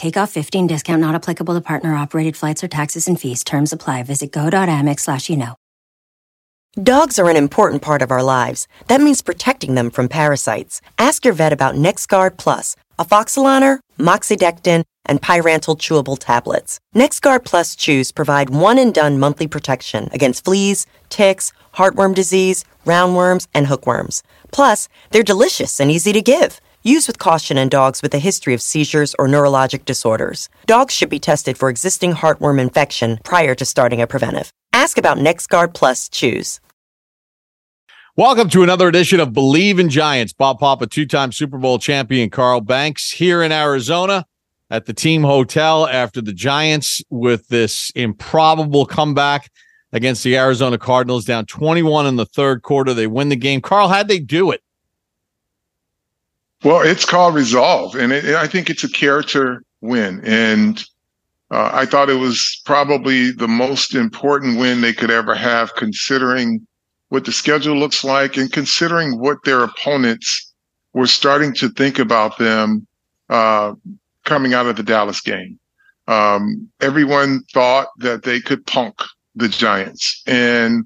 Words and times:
Take 0.00 0.16
off 0.16 0.32
15 0.32 0.66
discount 0.66 1.02
not 1.02 1.14
applicable 1.14 1.52
to 1.52 1.60
partner 1.60 1.94
operated 1.94 2.34
flights 2.34 2.64
or 2.64 2.68
taxes 2.68 3.06
and 3.06 3.20
fees. 3.20 3.44
Terms 3.44 3.70
apply. 3.70 4.02
Visit 4.04 4.32
go.amex 4.32 5.00
slash 5.00 5.28
you 5.28 5.36
know. 5.36 5.56
Dogs 6.82 7.18
are 7.18 7.28
an 7.28 7.36
important 7.36 7.82
part 7.82 8.00
of 8.00 8.10
our 8.10 8.22
lives. 8.22 8.66
That 8.86 9.02
means 9.02 9.20
protecting 9.20 9.74
them 9.74 9.90
from 9.90 10.08
parasites. 10.08 10.80
Ask 10.96 11.26
your 11.26 11.34
vet 11.34 11.52
about 11.52 11.74
NexGard 11.74 12.38
Plus, 12.38 12.76
a 12.98 13.04
afoxolaner, 13.04 13.80
moxidectin, 13.98 14.84
and 15.04 15.20
pyrantel 15.20 15.76
chewable 15.76 16.18
tablets. 16.18 16.80
NexGard 16.96 17.44
Plus 17.44 17.76
chews 17.76 18.10
provide 18.10 18.48
one 18.48 18.78
and 18.78 18.94
done 18.94 19.18
monthly 19.18 19.48
protection 19.48 20.08
against 20.12 20.46
fleas, 20.46 20.86
ticks, 21.10 21.52
heartworm 21.74 22.14
disease, 22.14 22.64
roundworms, 22.86 23.48
and 23.52 23.66
hookworms. 23.66 24.22
Plus, 24.50 24.88
they're 25.10 25.22
delicious 25.22 25.78
and 25.78 25.90
easy 25.90 26.14
to 26.14 26.22
give. 26.22 26.58
Use 26.82 27.06
with 27.06 27.18
caution 27.18 27.58
in 27.58 27.68
dogs 27.68 28.00
with 28.00 28.14
a 28.14 28.18
history 28.18 28.54
of 28.54 28.62
seizures 28.62 29.14
or 29.18 29.28
neurologic 29.28 29.84
disorders. 29.84 30.48
Dogs 30.64 30.94
should 30.94 31.10
be 31.10 31.18
tested 31.18 31.58
for 31.58 31.68
existing 31.68 32.14
heartworm 32.14 32.58
infection 32.58 33.18
prior 33.22 33.54
to 33.56 33.66
starting 33.66 34.00
a 34.00 34.06
preventive. 34.06 34.50
Ask 34.72 34.96
about 34.96 35.18
NexGard 35.18 35.74
Plus 35.74 36.08
Chews. 36.08 36.58
Welcome 38.16 38.48
to 38.50 38.62
another 38.62 38.88
edition 38.88 39.20
of 39.20 39.34
Believe 39.34 39.78
in 39.78 39.90
Giants. 39.90 40.32
Bob 40.32 40.58
Papa, 40.58 40.86
two 40.86 41.04
time 41.04 41.32
Super 41.32 41.58
Bowl 41.58 41.78
champion 41.78 42.30
Carl 42.30 42.62
Banks 42.62 43.10
here 43.10 43.42
in 43.42 43.52
Arizona 43.52 44.24
at 44.70 44.86
the 44.86 44.94
team 44.94 45.22
hotel 45.22 45.86
after 45.86 46.22
the 46.22 46.32
Giants 46.32 47.02
with 47.10 47.48
this 47.48 47.92
improbable 47.94 48.86
comeback 48.86 49.50
against 49.92 50.24
the 50.24 50.38
Arizona 50.38 50.78
Cardinals 50.78 51.26
down 51.26 51.44
21 51.44 52.06
in 52.06 52.16
the 52.16 52.24
third 52.24 52.62
quarter. 52.62 52.94
They 52.94 53.06
win 53.06 53.28
the 53.28 53.36
game. 53.36 53.60
Carl, 53.60 53.88
how'd 53.88 54.08
they 54.08 54.18
do 54.18 54.50
it? 54.50 54.62
Well, 56.62 56.82
it's 56.82 57.06
called 57.06 57.34
resolve, 57.34 57.94
and 57.94 58.12
it, 58.12 58.34
I 58.34 58.46
think 58.46 58.68
it's 58.68 58.84
a 58.84 58.90
character 58.90 59.62
win. 59.80 60.20
And 60.24 60.78
uh, 61.50 61.70
I 61.72 61.86
thought 61.86 62.10
it 62.10 62.18
was 62.18 62.60
probably 62.66 63.30
the 63.30 63.48
most 63.48 63.94
important 63.94 64.58
win 64.58 64.80
they 64.80 64.92
could 64.92 65.10
ever 65.10 65.34
have, 65.34 65.74
considering 65.76 66.66
what 67.08 67.24
the 67.24 67.32
schedule 67.32 67.76
looks 67.76 68.04
like 68.04 68.36
and 68.36 68.52
considering 68.52 69.18
what 69.18 69.38
their 69.44 69.64
opponents 69.64 70.52
were 70.92 71.06
starting 71.06 71.54
to 71.54 71.70
think 71.70 71.98
about 71.98 72.36
them 72.38 72.86
uh, 73.30 73.72
coming 74.24 74.52
out 74.52 74.66
of 74.66 74.76
the 74.76 74.82
Dallas 74.82 75.20
game. 75.22 75.58
Um, 76.08 76.68
everyone 76.80 77.42
thought 77.54 77.88
that 77.98 78.22
they 78.24 78.40
could 78.40 78.66
punk 78.66 78.96
the 79.34 79.48
Giants, 79.48 80.22
and 80.26 80.84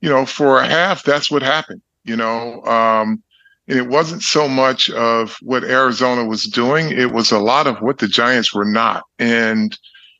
you 0.00 0.08
know, 0.08 0.24
for 0.24 0.60
a 0.60 0.66
half, 0.66 1.02
that's 1.02 1.30
what 1.30 1.42
happened. 1.42 1.82
You 2.04 2.16
know. 2.16 2.62
Um, 2.64 3.22
and 3.70 3.78
it 3.78 3.86
wasn't 3.86 4.22
so 4.22 4.48
much 4.48 4.90
of 4.90 5.36
what 5.42 5.62
Arizona 5.62 6.24
was 6.24 6.42
doing, 6.42 6.90
it 6.90 7.12
was 7.12 7.30
a 7.30 7.38
lot 7.38 7.68
of 7.68 7.78
what 7.78 7.98
the 7.98 8.08
Giants 8.08 8.52
were 8.52 8.64
not. 8.64 9.04
And, 9.20 9.78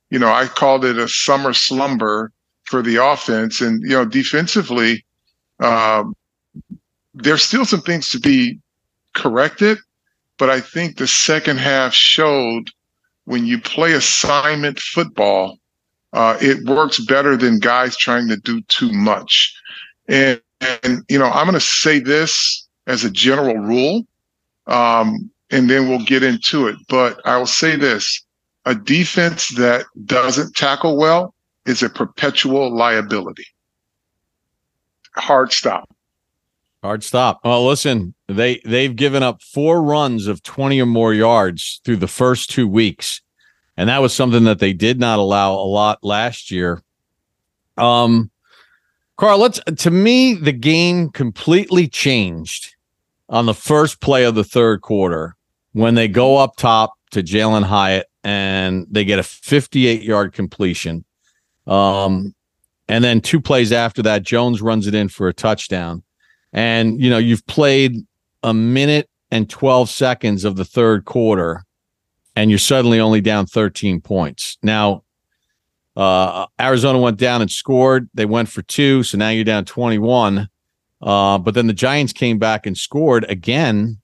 you 0.09 0.21
know, 0.21 0.33
I 0.33 0.47
called 0.47 0.85
it 0.85 0.99
a 0.99 1.09
summer 1.09 1.53
slumber 1.53 2.31
for 2.63 2.81
the 2.81 3.05
offense. 3.05 3.61
And, 3.61 3.83
you 3.83 3.89
know, 3.89 4.05
defensively, 4.05 5.05
um, 5.59 6.15
there's 7.13 7.43
still 7.43 7.65
some 7.65 7.81
things 7.81 8.09
to 8.11 8.21
be 8.21 8.61
corrected, 9.15 9.79
but 10.39 10.49
I 10.49 10.61
think 10.61 10.97
the 10.97 11.09
second 11.09 11.59
half 11.59 11.93
showed 11.93 12.71
when 13.25 13.47
you 13.47 13.61
play 13.61 13.95
assignment 13.95 14.79
football, 14.79 15.59
uh, 16.13 16.39
it 16.41 16.65
works 16.69 17.01
better 17.01 17.37
than 17.37 17.59
guys 17.59 17.97
trying 17.97 18.29
to 18.29 18.37
do 18.37 18.61
too 18.69 18.93
much. 18.93 19.53
And, 20.07 20.41
and 20.85 21.03
you 21.09 21.19
know, 21.19 21.27
I'm 21.27 21.47
going 21.47 21.55
to 21.55 21.61
say 21.61 21.99
this 21.99 22.69
as 22.87 23.05
a 23.05 23.11
general 23.11 23.57
rule. 23.57 24.07
Um, 24.67 25.31
and 25.51 25.69
then 25.69 25.89
we'll 25.89 26.05
get 26.05 26.23
into 26.23 26.69
it. 26.69 26.77
But 26.89 27.21
I 27.27 27.37
will 27.37 27.47
say 27.47 27.77
this 27.77 28.25
a 28.67 28.75
defense 28.75 29.49
that 29.57 29.87
doesn't 30.05 30.55
tackle 30.55 30.97
well 30.97 31.35
is 31.67 31.83
a 31.83 31.89
perpetual 31.89 32.75
liability. 32.75 33.47
Hard 35.17 35.53
stop. 35.53 35.89
Hard 36.83 37.05
stop. 37.05 37.41
Well, 37.45 37.67
listen, 37.67 38.15
they 38.29 38.61
they've 38.65 38.95
given 38.95 39.23
up 39.23 39.43
four 39.43 39.83
runs 39.83 40.27
of 40.27 40.43
20 40.43 40.81
or 40.81 40.87
more 40.87 41.13
yards 41.13 41.81
through 41.85 41.99
the 41.99 42.09
first 42.09 42.51
two 42.51 42.67
weeks. 42.67 43.21
And 43.77 43.89
that 43.89 44.03
was 44.03 44.13
something 44.13 44.45
that 44.45 44.59
they 44.59 44.73
did 44.73 44.99
not 44.99 45.19
allow 45.19 45.55
a 45.55 45.65
lot 45.65 45.99
last 46.03 46.51
year. 46.51 46.83
Um 47.77 48.31
Carl, 49.21 49.39
let's 49.39 49.61
to 49.77 49.91
me, 49.91 50.33
the 50.33 50.51
game 50.51 51.11
completely 51.11 51.87
changed 51.87 52.75
on 53.29 53.45
the 53.45 53.53
first 53.53 54.01
play 54.01 54.25
of 54.25 54.35
the 54.35 54.45
third 54.45 54.81
quarter 54.81 55.37
when 55.73 55.95
they 55.95 56.09
go 56.09 56.39
up 56.39 56.57
top 56.57 56.95
to 57.11 57.23
Jalen 57.23 57.65
Hyatt 57.65 58.07
and 58.25 58.87
they 58.91 59.05
get 59.05 59.19
a 59.19 59.23
58 59.23 60.03
yard 60.03 60.33
completion. 60.33 61.05
Um, 61.67 62.35
and 62.89 63.05
then 63.05 63.21
two 63.21 63.43
plays 63.43 63.73
after 63.73 64.01
that, 64.05 64.23
Jones 64.23 64.63
runs 64.63 64.87
it 64.87 64.95
in 64.95 65.11
for 65.11 65.29
a 65.29 65.35
touchdown. 65.35 66.03
And, 66.55 66.99
you 66.99 67.11
know, 67.11 67.19
you've 67.19 67.47
played 67.47 67.97
a 68.43 68.55
minute 68.55 69.11
and 69.31 69.51
12 69.51 69.91
seconds 69.91 70.47
of 70.47 70.57
the 70.57 70.65
third 70.65 71.05
quarter, 71.05 71.67
and 72.37 72.49
you're 72.49 72.59
suddenly 72.59 72.99
only 73.01 73.21
down 73.21 73.45
13 73.45 74.01
points. 74.01 74.57
Now, 74.63 75.03
uh, 75.97 76.47
Arizona 76.61 76.99
went 76.99 77.19
down 77.19 77.43
and 77.43 77.51
scored. 77.51 78.09
They 78.15 78.27
went 78.27 78.49
for 78.49 78.63
two. 78.63 79.03
So 79.03 79.19
now 79.19 79.31
you're 79.31 79.45
down 79.45 79.65
21. 79.65 80.49
Uh, 81.03 81.39
but 81.39 81.55
then 81.55 81.67
the 81.67 81.73
Giants 81.73 82.13
came 82.13 82.39
back 82.39 82.67
and 82.67 82.77
scored 82.77 83.25
again. 83.29 83.99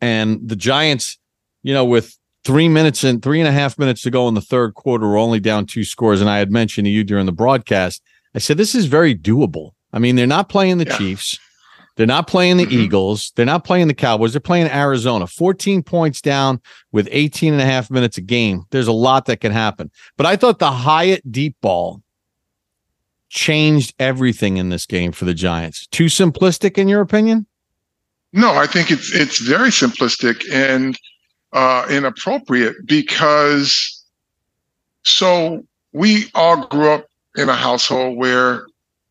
And 0.00 0.48
the 0.48 0.56
Giants, 0.56 1.18
you 1.62 1.72
know, 1.72 1.84
with 1.84 2.16
three 2.44 2.68
minutes 2.68 3.04
and 3.04 3.22
three 3.22 3.40
and 3.40 3.48
a 3.48 3.52
half 3.52 3.78
minutes 3.78 4.02
to 4.02 4.10
go 4.10 4.28
in 4.28 4.34
the 4.34 4.40
third 4.40 4.74
quarter, 4.74 5.06
were 5.06 5.16
only 5.16 5.40
down 5.40 5.66
two 5.66 5.84
scores. 5.84 6.20
And 6.20 6.30
I 6.30 6.38
had 6.38 6.50
mentioned 6.50 6.86
to 6.86 6.90
you 6.90 7.04
during 7.04 7.26
the 7.26 7.32
broadcast, 7.32 8.02
I 8.34 8.38
said, 8.38 8.56
this 8.56 8.74
is 8.74 8.86
very 8.86 9.14
doable. 9.14 9.72
I 9.92 9.98
mean, 9.98 10.16
they're 10.16 10.26
not 10.26 10.48
playing 10.48 10.78
the 10.78 10.86
yeah. 10.86 10.98
Chiefs. 10.98 11.38
They're 11.96 12.06
not 12.06 12.26
playing 12.26 12.58
the 12.58 12.66
mm-hmm. 12.66 12.80
Eagles. 12.80 13.32
They're 13.34 13.46
not 13.46 13.64
playing 13.64 13.88
the 13.88 13.94
Cowboys. 13.94 14.32
They're 14.32 14.40
playing 14.40 14.68
Arizona. 14.68 15.26
14 15.26 15.82
points 15.82 16.20
down 16.20 16.60
with 16.92 17.08
18 17.10 17.54
and 17.54 17.62
a 17.62 17.64
half 17.64 17.90
minutes 17.90 18.18
a 18.18 18.20
game. 18.20 18.64
There's 18.70 18.86
a 18.86 18.92
lot 18.92 19.24
that 19.26 19.40
can 19.40 19.52
happen. 19.52 19.90
But 20.16 20.26
I 20.26 20.36
thought 20.36 20.58
the 20.58 20.70
Hyatt 20.70 21.30
deep 21.30 21.56
ball 21.62 22.02
changed 23.30 23.94
everything 23.98 24.58
in 24.58 24.68
this 24.68 24.86
game 24.86 25.12
for 25.12 25.24
the 25.24 25.34
Giants. 25.34 25.86
Too 25.88 26.06
simplistic, 26.06 26.78
in 26.78 26.86
your 26.86 27.00
opinion? 27.00 27.46
No, 28.32 28.52
I 28.52 28.66
think 28.66 28.90
it's 28.90 29.14
it's 29.14 29.38
very 29.38 29.70
simplistic 29.70 30.42
and 30.52 30.98
uh, 31.52 31.86
inappropriate 31.88 32.76
because 32.84 34.04
so 35.04 35.64
we 35.92 36.26
all 36.34 36.66
grew 36.66 36.90
up 36.90 37.06
in 37.36 37.48
a 37.48 37.54
household 37.54 38.18
where 38.18 38.66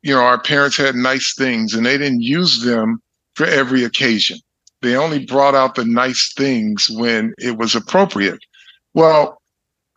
you 0.05 0.13
know 0.13 0.21
our 0.21 0.39
parents 0.39 0.77
had 0.77 0.95
nice 0.95 1.33
things 1.33 1.73
and 1.73 1.85
they 1.85 1.97
didn't 1.97 2.21
use 2.21 2.61
them 2.61 3.01
for 3.33 3.45
every 3.47 3.83
occasion. 3.83 4.37
They 4.81 4.95
only 4.95 5.25
brought 5.25 5.55
out 5.55 5.73
the 5.73 5.83
nice 5.83 6.31
things 6.37 6.87
when 6.91 7.33
it 7.39 7.57
was 7.57 7.73
appropriate. 7.73 8.39
Well, 8.93 9.41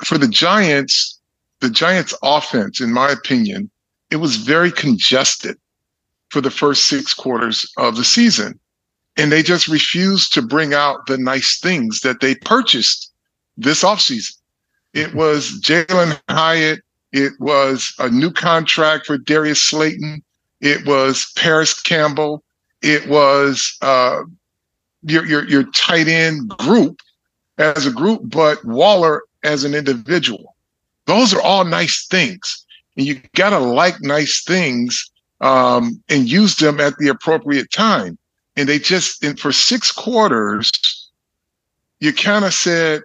for 0.02 0.16
the 0.16 0.26
Giants, 0.26 1.20
the 1.60 1.69
Giants 1.69 2.14
offense, 2.22 2.81
in 2.81 2.90
my 2.90 3.10
opinion, 3.10 3.70
it 4.10 4.16
was 4.16 4.37
very 4.37 4.72
congested 4.72 5.58
for 6.31 6.40
the 6.40 6.50
first 6.50 6.87
six 6.87 7.12
quarters 7.12 7.70
of 7.76 7.96
the 7.96 8.05
season. 8.05 8.58
And 9.19 9.31
they 9.31 9.43
just 9.43 9.69
refused 9.69 10.32
to 10.32 10.43
bring 10.43 10.72
out 10.72 11.06
the 11.06 11.19
nice 11.19 11.58
things 11.60 12.00
that 12.00 12.20
they 12.20 12.34
purchased 12.34 13.12
this 13.58 13.82
offseason. 13.82 14.32
It 14.94 15.14
was 15.14 15.60
Jalen 15.60 16.19
Hyatt. 16.31 16.81
It 17.12 17.32
was 17.38 17.94
a 17.99 18.10
new 18.10 18.31
contract 18.31 19.06
for 19.06 19.19
Darius 19.19 19.62
Slayton. 19.62 20.22
It 20.60 20.87
was 20.87 21.32
Parris 21.37 21.81
Campbell. 21.81 22.43
It 22.82 23.08
was 23.08 23.76
uh, 23.81 24.20
your, 25.02 25.25
your 25.26 25.49
your 25.49 25.64
tight 25.72 26.08
end 26.08 26.49
group 26.49 27.00
as 27.58 27.87
a 27.87 27.90
group, 27.90 28.22
but 28.25 28.64
Waller 28.64 29.22
as 29.43 29.64
an 29.64 29.75
individual. 29.75 30.55
Those 31.06 31.32
are 31.32 31.40
all 31.40 31.64
nice 31.64 32.06
things, 32.06 32.64
and 32.96 33.06
you 33.06 33.20
gotta 33.34 33.58
like 33.58 34.00
nice 34.02 34.44
things 34.44 35.10
um, 35.40 36.02
and 36.08 36.28
use 36.28 36.56
them 36.56 36.81
at 36.81 36.96
the 36.99 37.08
appropriate 37.08 37.70
time. 37.70 38.19
And 38.56 38.69
they 38.69 38.78
just, 38.78 39.22
and 39.22 39.38
for 39.38 39.52
six 39.52 39.93
quarters, 39.93 40.70
you 42.00 42.12
kind 42.12 42.44
of 42.44 42.52
said, 42.52 43.02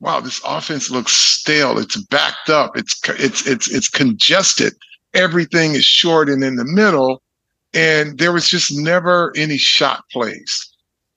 "Wow, 0.00 0.20
this 0.20 0.40
offense 0.44 0.90
looks 0.90 1.12
stale. 1.12 1.78
It's 1.78 1.96
backed 1.96 2.50
up. 2.50 2.76
It's 2.76 3.00
it's 3.08 3.46
it's 3.46 3.70
it's 3.70 3.88
congested. 3.88 4.74
Everything 5.14 5.74
is 5.74 5.84
short 5.84 6.28
and 6.28 6.42
in 6.44 6.56
the 6.56 6.64
middle." 6.64 7.22
And 7.74 8.18
there 8.18 8.32
was 8.32 8.48
just 8.48 8.74
never 8.74 9.32
any 9.36 9.58
shot 9.58 10.04
plays. 10.10 10.66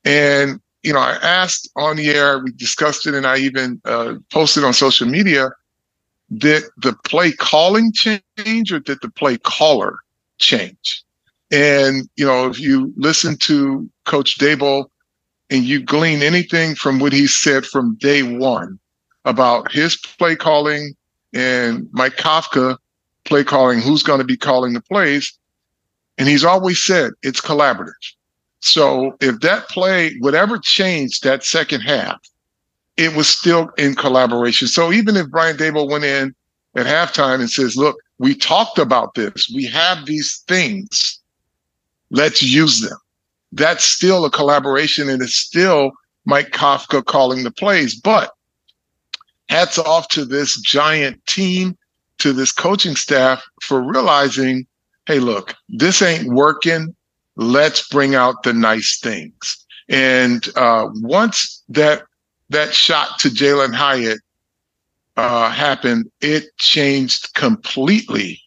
And 0.04 0.60
you 0.82 0.92
know, 0.92 0.98
I 1.00 1.12
asked 1.22 1.70
on 1.76 1.96
the 1.96 2.08
air, 2.08 2.38
we 2.38 2.52
discussed 2.52 3.06
it, 3.06 3.14
and 3.14 3.26
I 3.26 3.38
even 3.38 3.80
uh, 3.84 4.14
posted 4.32 4.64
on 4.64 4.72
social 4.72 5.06
media. 5.06 5.50
Did 6.36 6.64
the 6.78 6.94
play 7.04 7.32
calling 7.32 7.92
change, 7.92 8.72
or 8.72 8.78
did 8.78 8.98
the 9.02 9.10
play 9.10 9.36
caller 9.38 9.98
change? 10.38 11.02
And 11.50 12.08
you 12.16 12.24
know, 12.24 12.48
if 12.48 12.60
you 12.60 12.92
listen 12.96 13.36
to 13.38 13.88
Coach 14.06 14.38
Daboll 14.38 14.86
and 15.50 15.64
you 15.64 15.82
glean 15.82 16.22
anything 16.22 16.74
from 16.74 16.98
what 16.98 17.12
he 17.12 17.26
said 17.26 17.66
from 17.66 17.96
day 17.96 18.22
one 18.22 18.78
about 19.24 19.70
his 19.70 19.96
play 19.96 20.36
calling 20.36 20.94
and 21.34 21.88
Mike 21.92 22.16
Kafka 22.16 22.76
play 23.24 23.44
calling, 23.44 23.80
who's 23.80 24.02
going 24.02 24.18
to 24.18 24.24
be 24.24 24.36
calling 24.36 24.72
the 24.72 24.80
plays, 24.80 25.32
and 26.18 26.28
he's 26.28 26.44
always 26.44 26.82
said 26.82 27.12
it's 27.22 27.40
collaborative. 27.40 27.92
So 28.60 29.16
if 29.20 29.40
that 29.40 29.68
play, 29.68 30.16
whatever 30.20 30.58
changed 30.58 31.22
that 31.24 31.44
second 31.44 31.80
half, 31.80 32.20
it 32.96 33.16
was 33.16 33.28
still 33.28 33.70
in 33.78 33.94
collaboration. 33.94 34.68
So 34.68 34.92
even 34.92 35.16
if 35.16 35.30
Brian 35.30 35.56
Daboll 35.56 35.90
went 35.90 36.04
in 36.04 36.34
at 36.76 36.86
halftime 36.86 37.40
and 37.40 37.50
says, 37.50 37.76
look, 37.76 37.96
we 38.18 38.34
talked 38.34 38.78
about 38.78 39.14
this, 39.14 39.50
we 39.54 39.64
have 39.66 40.04
these 40.04 40.42
things, 40.46 41.18
let's 42.10 42.42
use 42.42 42.80
them. 42.80 42.98
That's 43.52 43.84
still 43.84 44.24
a 44.24 44.30
collaboration 44.30 45.08
and 45.08 45.22
it's 45.22 45.36
still 45.36 45.92
Mike 46.24 46.50
Kafka 46.50 47.04
calling 47.04 47.44
the 47.44 47.50
plays. 47.50 47.98
But 47.98 48.32
hats 49.48 49.78
off 49.78 50.08
to 50.08 50.24
this 50.24 50.60
giant 50.60 51.24
team, 51.26 51.76
to 52.18 52.32
this 52.32 52.52
coaching 52.52 52.96
staff 52.96 53.42
for 53.62 53.80
realizing, 53.80 54.66
hey, 55.06 55.18
look, 55.18 55.54
this 55.68 56.02
ain't 56.02 56.28
working 56.28 56.94
let's 57.40 57.88
bring 57.88 58.14
out 58.14 58.42
the 58.42 58.52
nice 58.52 58.98
things. 59.00 59.66
And 59.88 60.46
uh, 60.56 60.88
once 60.96 61.62
that 61.70 62.04
that 62.50 62.74
shot 62.74 63.18
to 63.20 63.28
Jalen 63.28 63.74
Hyatt 63.74 64.20
uh, 65.16 65.50
happened, 65.50 66.10
it 66.20 66.56
changed 66.58 67.32
completely 67.34 68.40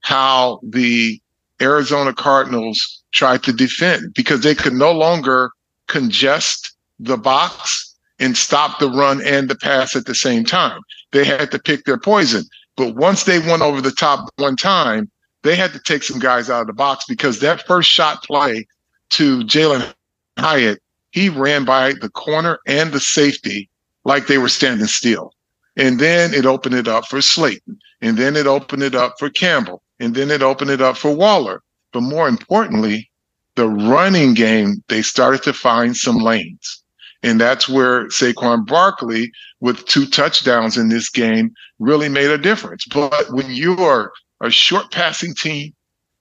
how 0.00 0.60
the 0.62 1.20
Arizona 1.60 2.12
Cardinals 2.12 3.02
tried 3.14 3.42
to 3.44 3.52
defend 3.52 4.12
because 4.14 4.40
they 4.40 4.54
could 4.54 4.74
no 4.74 4.92
longer 4.92 5.50
congest 5.88 6.74
the 6.98 7.16
box 7.16 7.94
and 8.18 8.36
stop 8.36 8.78
the 8.78 8.90
run 8.90 9.22
and 9.24 9.48
the 9.48 9.56
pass 9.56 9.96
at 9.96 10.06
the 10.06 10.14
same 10.14 10.44
time. 10.44 10.80
They 11.12 11.24
had 11.24 11.50
to 11.52 11.58
pick 11.58 11.84
their 11.84 11.98
poison. 11.98 12.44
But 12.76 12.96
once 12.96 13.24
they 13.24 13.38
went 13.38 13.62
over 13.62 13.80
the 13.80 13.92
top 13.92 14.28
one 14.36 14.56
time, 14.56 15.10
they 15.42 15.56
had 15.56 15.72
to 15.72 15.80
take 15.80 16.02
some 16.02 16.18
guys 16.18 16.50
out 16.50 16.62
of 16.62 16.66
the 16.66 16.72
box 16.72 17.04
because 17.08 17.40
that 17.40 17.66
first 17.66 17.88
shot 17.88 18.24
play 18.24 18.66
to 19.10 19.40
Jalen 19.40 19.92
Hyatt, 20.38 20.80
he 21.12 21.28
ran 21.28 21.64
by 21.64 21.92
the 22.00 22.08
corner 22.08 22.58
and 22.66 22.92
the 22.92 23.00
safety 23.00 23.68
like 24.04 24.26
they 24.26 24.38
were 24.38 24.48
standing 24.48 24.86
still. 24.86 25.32
And 25.76 25.98
then 25.98 26.34
it 26.34 26.46
opened 26.46 26.74
it 26.74 26.88
up 26.88 27.06
for 27.06 27.20
Slayton. 27.20 27.78
And 28.00 28.16
then 28.16 28.36
it 28.36 28.46
opened 28.46 28.82
it 28.82 28.94
up 28.94 29.14
for 29.18 29.30
Campbell. 29.30 29.82
And 30.00 30.14
then 30.14 30.30
it 30.30 30.42
opened 30.42 30.70
it 30.70 30.80
up 30.80 30.96
for 30.96 31.14
Waller. 31.14 31.62
But 31.94 32.02
more 32.02 32.28
importantly, 32.28 33.08
the 33.54 33.68
running 33.68 34.34
game, 34.34 34.82
they 34.88 35.00
started 35.00 35.44
to 35.44 35.52
find 35.52 35.96
some 35.96 36.16
lanes. 36.16 36.82
And 37.22 37.40
that's 37.40 37.68
where 37.68 38.08
Saquon 38.08 38.66
Barkley, 38.66 39.30
with 39.60 39.86
two 39.86 40.04
touchdowns 40.04 40.76
in 40.76 40.88
this 40.88 41.08
game, 41.08 41.54
really 41.78 42.08
made 42.08 42.30
a 42.30 42.36
difference. 42.36 42.84
But 42.84 43.32
when 43.32 43.48
you 43.48 43.78
are 43.78 44.12
a 44.40 44.50
short 44.50 44.90
passing 44.90 45.34
team 45.34 45.72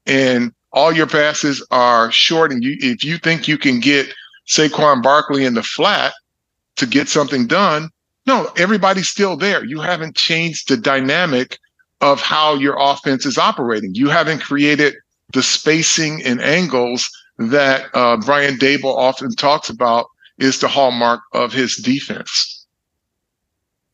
and 0.06 0.54
all 0.72 0.94
your 0.94 1.08
passes 1.08 1.66
are 1.72 2.12
short 2.12 2.52
and 2.52 2.64
you 2.64 2.78
if 2.80 3.04
you 3.04 3.18
think 3.18 3.48
you 3.48 3.58
can 3.58 3.80
get 3.80 4.14
Saquon 4.48 5.02
Barkley 5.02 5.44
in 5.44 5.56
the 5.56 5.64
flat 5.64 6.14
to 6.76 6.86
get 6.86 7.10
something 7.10 7.48
done, 7.48 7.90
no, 8.28 8.52
everybody's 8.58 9.10
still 9.10 9.36
there. 9.36 9.66
You 9.66 9.82
haven't 9.82 10.16
changed 10.16 10.70
the 10.70 10.78
dynamic 10.78 11.58
of 12.00 12.22
how 12.22 12.54
your 12.56 12.78
offense 12.80 13.26
is 13.26 13.40
operating. 13.40 13.96
You 13.96 14.10
haven't 14.10 14.40
created 14.40 14.94
the 15.34 15.44
spacing 15.44 16.24
and 16.24 16.42
angles 16.42 17.10
that 17.38 17.90
uh, 17.94 18.18
Brian 18.18 18.56
Daboll 18.56 18.96
often 18.96 19.32
talks 19.36 19.70
about 19.70 20.08
is 20.38 20.60
the 20.60 20.68
hallmark 20.68 21.22
of 21.34 21.54
his 21.54 21.76
defense. 21.76 22.66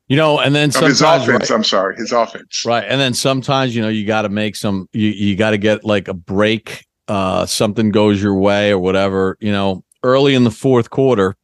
You 0.07 0.17
know, 0.17 0.39
and 0.39 0.55
then 0.55 0.71
sometimes 0.71 0.99
his 0.99 1.01
offense. 1.01 1.49
Right, 1.49 1.55
I'm 1.55 1.63
sorry, 1.63 1.95
his 1.95 2.11
offense. 2.11 2.63
Right, 2.65 2.83
and 2.87 2.99
then 2.99 3.13
sometimes 3.13 3.75
you 3.75 3.81
know 3.81 3.89
you 3.89 4.07
got 4.07 4.23
to 4.23 4.29
make 4.29 4.55
some. 4.55 4.89
You 4.91 5.09
you 5.09 5.35
got 5.35 5.51
to 5.51 5.57
get 5.57 5.83
like 5.83 6.07
a 6.07 6.15
break. 6.15 6.87
Uh, 7.07 7.45
something 7.45 7.91
goes 7.91 8.21
your 8.21 8.35
way 8.35 8.71
or 8.71 8.79
whatever. 8.79 9.37
You 9.39 9.51
know, 9.51 9.83
early 10.03 10.33
in 10.33 10.45
the 10.45 10.51
fourth 10.51 10.89
quarter, 10.89 11.35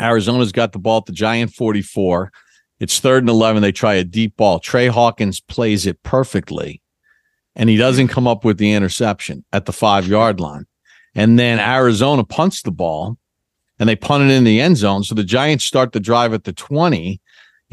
Arizona's 0.00 0.52
got 0.52 0.72
the 0.72 0.78
ball 0.78 0.98
at 0.98 1.06
the 1.06 1.12
Giant 1.12 1.52
44. 1.52 2.32
It's 2.78 3.00
third 3.00 3.22
and 3.22 3.30
11. 3.30 3.62
They 3.62 3.72
try 3.72 3.94
a 3.94 4.04
deep 4.04 4.36
ball. 4.36 4.60
Tre 4.60 4.86
Hawkins 4.86 5.40
plays 5.40 5.84
it 5.86 6.02
perfectly, 6.02 6.80
and 7.56 7.68
he 7.68 7.76
doesn't 7.76 8.08
come 8.08 8.26
up 8.26 8.44
with 8.44 8.58
the 8.58 8.72
interception 8.72 9.44
at 9.52 9.66
the 9.66 9.72
five 9.72 10.06
yard 10.06 10.40
line. 10.40 10.66
And 11.14 11.38
then 11.38 11.60
Arizona 11.60 12.24
punts 12.24 12.62
the 12.62 12.72
ball, 12.72 13.16
and 13.78 13.88
they 13.88 13.96
punt 13.96 14.24
it 14.24 14.30
in 14.32 14.44
the 14.44 14.60
end 14.60 14.76
zone. 14.76 15.04
So 15.04 15.14
the 15.14 15.24
Giants 15.24 15.64
start 15.64 15.92
the 15.92 16.00
drive 16.00 16.32
at 16.32 16.44
the 16.44 16.52
20 16.52 17.20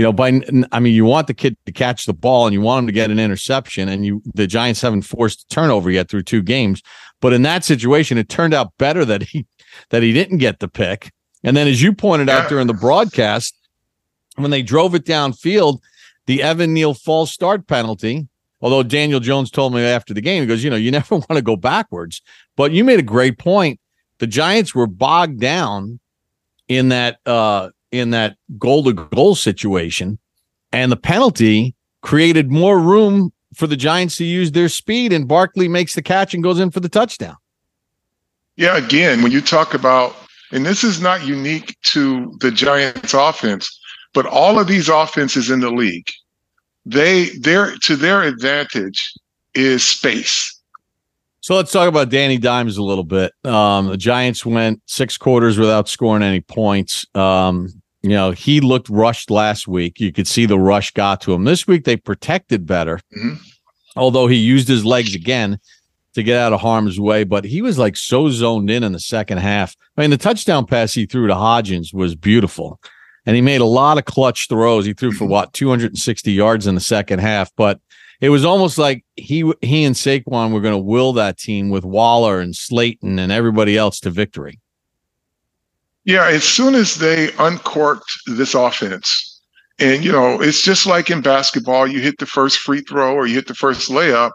you 0.01 0.05
know, 0.05 0.13
by 0.13 0.41
I 0.72 0.79
mean, 0.79 0.94
you 0.94 1.05
want 1.05 1.27
the 1.27 1.34
kid 1.36 1.58
to 1.65 1.72
catch 1.72 2.05
the 2.05 2.13
ball 2.13 2.48
and 2.48 2.53
you 2.53 2.62
want 2.62 2.79
him 2.79 2.88
to 2.88 2.94
get 2.94 3.12
an 3.12 3.20
interception, 3.20 3.89
and 3.89 4.05
you 4.05 4.22
the 4.34 4.48
Giants 4.48 4.82
haven't 4.82 5.03
forced 5.03 5.44
a 5.44 5.53
turnover 5.53 5.91
yet 5.91 6.10
through 6.10 6.24
two 6.24 6.41
games. 6.41 6.82
But 7.20 7.34
in 7.34 7.44
that 7.44 7.63
situation, 7.63 8.17
it 8.17 8.27
turned 8.27 8.53
out 8.55 8.74
better 8.79 9.05
that 9.05 9.22
he 9.22 9.46
that 9.89 10.01
he 10.01 10.12
didn't 10.12 10.38
get 10.38 10.60
the 10.60 10.67
pick. 10.67 11.12
And 11.44 11.58
then, 11.58 11.67
as 11.67 11.82
you 11.82 11.94
pointed 11.94 12.29
out 12.29 12.50
during 12.50 12.67
the 12.67 12.74
broadcast, 12.74 13.55
when 14.38 14.50
they 14.50 14.63
drove 14.63 14.96
it 14.96 15.05
downfield, 15.05 15.82
the 16.25 16.41
Evan 16.41 16.74
Neal 16.74 16.94
false 16.94 17.32
start 17.32 17.67
penalty. 17.67 18.27
Although 18.62 18.84
Daniel 18.84 19.20
Jones 19.20 19.50
told 19.50 19.74
me 19.74 19.82
after 19.84 20.13
the 20.13 20.22
game, 20.22 20.41
he 20.44 20.48
goes, 20.48 20.63
you 20.63 20.70
know, 20.70 20.75
you 20.75 20.91
never 21.00 21.15
want 21.15 21.32
to 21.32 21.41
go 21.41 21.56
backwards. 21.56 22.22
But 22.56 22.72
you 22.72 22.84
made 22.84 23.00
a 23.00 23.03
great 23.03 23.38
point. 23.38 23.80
The 24.20 24.27
Giants 24.27 24.75
were 24.75 24.88
bogged 24.88 25.39
down 25.39 26.00
in 26.68 26.89
that 26.89 27.20
uh 27.25 27.70
in 27.91 28.12
that 28.12 28.38
goal 28.58 28.84
to 28.86 28.94
goal 28.94 29.36
situation. 29.36 30.18
And 30.72 30.91
the 30.91 30.98
penalty 30.98 31.75
created 32.01 32.51
more 32.51 32.80
room 32.80 33.34
for 33.53 33.68
the 33.68 33.75
Giants 33.75 34.15
to 34.18 34.24
use 34.24 34.51
their 34.51 34.70
speed, 34.70 35.12
and 35.12 35.27
Barkley 35.27 35.68
makes 35.68 35.96
the 35.96 36.01
catch 36.01 36.34
and 36.34 36.41
goes 36.41 36.60
in 36.60 36.72
for 36.72 36.80
the 36.80 36.89
touchdown. 36.89 37.36
Yeah, 38.56 38.77
again, 38.77 39.22
when 39.22 39.32
you 39.32 39.41
talk 39.41 39.74
about, 39.74 40.15
and 40.51 40.65
this 40.65 40.84
is 40.84 41.01
not 41.01 41.25
unique 41.25 41.75
to 41.84 42.38
the 42.39 42.51
Giants 42.51 43.13
offense, 43.13 43.80
but 44.13 44.25
all 44.25 44.60
of 44.60 44.68
these 44.68 44.89
offenses 44.89 45.50
in 45.50 45.60
the 45.60 45.72
league, 45.72 46.08
they 46.85 47.29
their 47.39 47.75
to 47.77 47.95
their 47.95 48.23
advantage 48.23 49.13
is 49.53 49.83
space. 49.83 50.57
So 51.41 51.55
let's 51.55 51.71
talk 51.71 51.88
about 51.88 52.09
Danny 52.09 52.38
Dimes 52.38 52.77
a 52.77 52.83
little 52.83 53.03
bit. 53.03 53.33
Um, 53.43 53.88
the 53.88 53.97
Giants 53.97 54.45
went 54.45 54.79
six 54.85 55.17
quarters 55.17 55.57
without 55.57 55.89
scoring 55.89 56.21
any 56.21 56.39
points. 56.39 57.03
Um, 57.15 57.69
you 58.03 58.09
know, 58.09 58.31
he 58.31 58.61
looked 58.61 58.89
rushed 58.89 59.31
last 59.31 59.67
week. 59.67 60.00
You 60.00 60.11
could 60.11 60.27
see 60.27 60.45
the 60.45 60.59
rush 60.59 60.91
got 60.91 61.19
to 61.21 61.33
him. 61.33 61.43
This 61.43 61.65
week 61.65 61.83
they 61.83 61.97
protected 61.97 62.67
better, 62.67 63.00
mm-hmm. 63.15 63.35
although 63.95 64.27
he 64.27 64.35
used 64.35 64.67
his 64.67 64.85
legs 64.85 65.15
again 65.15 65.59
to 66.13 66.23
get 66.23 66.38
out 66.38 66.53
of 66.53 66.61
harm's 66.61 67.00
way. 67.00 67.23
But 67.23 67.45
he 67.45 67.61
was 67.61 67.79
like 67.79 67.97
so 67.97 68.29
zoned 68.29 68.69
in 68.69 68.83
in 68.83 68.91
the 68.91 69.00
second 69.00 69.39
half. 69.39 69.75
I 69.97 70.01
mean, 70.01 70.09
the 70.11 70.17
touchdown 70.17 70.67
pass 70.67 70.93
he 70.93 71.07
threw 71.07 71.27
to 71.27 71.33
Hodgins 71.33 71.91
was 71.91 72.15
beautiful. 72.15 72.79
And 73.25 73.36
he 73.36 73.42
made 73.42 73.62
a 73.62 73.66
lot 73.66 73.98
of 73.98 74.06
clutch 74.06 74.48
throws. 74.48 74.86
He 74.86 74.94
threw 74.94 75.12
for 75.12 75.25
what, 75.25 75.54
260 75.54 76.32
yards 76.32 76.66
in 76.66 76.75
the 76.75 76.82
second 76.82 77.20
half. 77.20 77.51
But 77.56 77.80
it 78.22 78.30
was 78.30 78.46
almost 78.46 78.78
like 78.78 79.04
he 79.16 79.51
he 79.62 79.84
and 79.84 79.96
Saquon 79.96 80.54
were 80.54 80.62
going 80.62 80.75
to 80.75 80.78
will 80.78 81.12
that 81.13 81.38
team 81.38 81.70
with 81.70 81.84
Waller 81.84 82.40
and 82.40 82.56
Slayton 82.56 83.20
and 83.20 83.32
everybody 83.32 83.78
else 83.78 84.00
to 84.01 84.12
victory. 84.12 84.60
Yeah, 86.06 86.28
as 86.28 86.44
soon 86.44 86.75
as 86.75 86.96
they 86.96 87.32
uncorked 87.38 88.12
this 88.25 88.54
offense, 88.54 89.42
and 89.80 90.04
you 90.06 90.12
know, 90.12 90.40
it's 90.40 90.62
just 90.62 90.86
like 90.86 91.10
in 91.10 91.22
basketball, 91.22 91.88
you 91.88 92.00
hit 92.00 92.20
the 92.20 92.25
first 92.25 92.60
free 92.60 92.82
throw 92.82 93.13
or 93.13 93.25
you 93.25 93.36
hit 93.36 93.48
the 93.48 93.56
first 93.56 93.90
layup, 93.90 94.32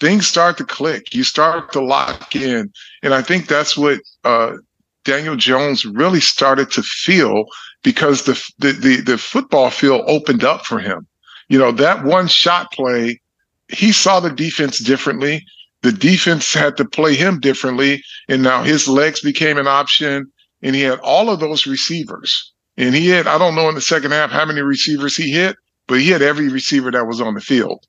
things 0.00 0.26
start 0.26 0.58
to 0.58 0.64
click. 0.64 1.14
You 1.14 1.24
start 1.24 1.72
to 1.72 1.82
lock 1.82 2.36
in, 2.36 2.70
and 3.02 3.14
I 3.14 3.22
think 3.22 3.46
that's 3.46 3.76
what 3.76 4.00
uh, 4.24 4.56
Daniel 5.04 5.36
Jones 5.36 5.86
really 5.86 6.20
started 6.20 6.70
to 6.72 6.82
feel 6.82 7.44
because 7.82 8.24
the, 8.24 8.34
the 8.58 8.72
the 8.72 8.96
the 9.00 9.18
football 9.18 9.70
field 9.70 10.02
opened 10.06 10.44
up 10.44 10.64
for 10.64 10.78
him. 10.78 11.06
You 11.48 11.58
know, 11.58 11.72
that 11.72 12.04
one 12.04 12.28
shot 12.28 12.72
play, 12.72 13.20
he 13.68 13.92
saw 13.92 14.20
the 14.20 14.30
defense 14.30 14.78
differently. 14.78 15.44
The 15.82 15.92
defense 15.92 16.52
had 16.52 16.76
to 16.76 16.84
play 16.84 17.14
him 17.14 17.40
differently, 17.40 18.02
and 18.28 18.42
now 18.42 18.62
his 18.62 18.86
legs 18.88 19.20
became 19.20 19.58
an 19.58 19.66
option. 19.66 20.30
And 20.62 20.76
he 20.76 20.82
had 20.82 21.00
all 21.00 21.28
of 21.28 21.40
those 21.40 21.66
receivers, 21.66 22.52
and 22.76 22.94
he 22.94 23.08
had 23.08 23.26
I 23.26 23.36
don't 23.38 23.56
know 23.56 23.68
in 23.68 23.74
the 23.74 23.80
second 23.80 24.12
half 24.12 24.30
how 24.30 24.44
many 24.44 24.60
receivers 24.60 25.16
he 25.16 25.30
hit, 25.30 25.56
but 25.88 26.00
he 26.00 26.08
had 26.08 26.22
every 26.22 26.48
receiver 26.48 26.90
that 26.92 27.06
was 27.06 27.20
on 27.20 27.34
the 27.34 27.40
field 27.40 27.84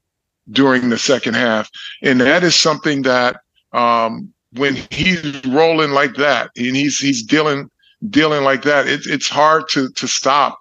during 0.50 0.90
the 0.90 0.98
second 0.98 1.36
half, 1.36 1.70
and 2.02 2.20
that 2.22 2.44
is 2.44 2.56
something 2.56 3.04
that 3.04 3.38
um, 3.74 4.34
when 4.54 4.76
he's 4.90 5.46
rolling 5.46 5.92
like 5.92 6.16
that 6.16 6.52
and 6.58 6.76
he's 6.76 6.98
he's 6.98 7.24
dealing 7.24 7.70
dealing 8.10 8.44
like 8.44 8.64
that, 8.64 8.88
it's 8.88 9.08
it's 9.08 9.30
hard 9.30 9.64
to 9.70 9.90
to 9.90 10.08
stop 10.08 10.60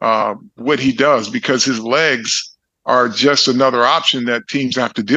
uh, 0.00 0.34
what 0.56 0.78
he 0.78 0.92
does 0.92 1.28
because 1.28 1.64
his 1.64 1.80
legs 1.80 2.56
are 2.86 3.08
just 3.08 3.48
another 3.48 3.84
option 3.84 4.24
that 4.24 4.48
teams 4.48 4.76
have 4.76 4.92
to 4.94 5.02
deal. 5.02 5.16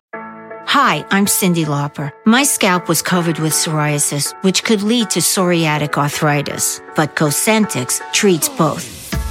Hi, 0.68 1.06
I'm 1.10 1.26
Cyndi 1.26 1.64
Lauper. 1.66 2.12
My 2.26 2.44
scalp 2.44 2.90
was 2.90 3.02
covered 3.02 3.40
with 3.40 3.54
psoriasis, 3.54 4.34
which 4.44 4.64
could 4.64 4.82
lead 4.82 5.10
to 5.12 5.20
psoriatic 5.20 5.98
arthritis, 5.98 6.82
but 6.96 7.16
Cosentyx 7.16 8.02
treats 8.12 8.50
both. 8.50 9.05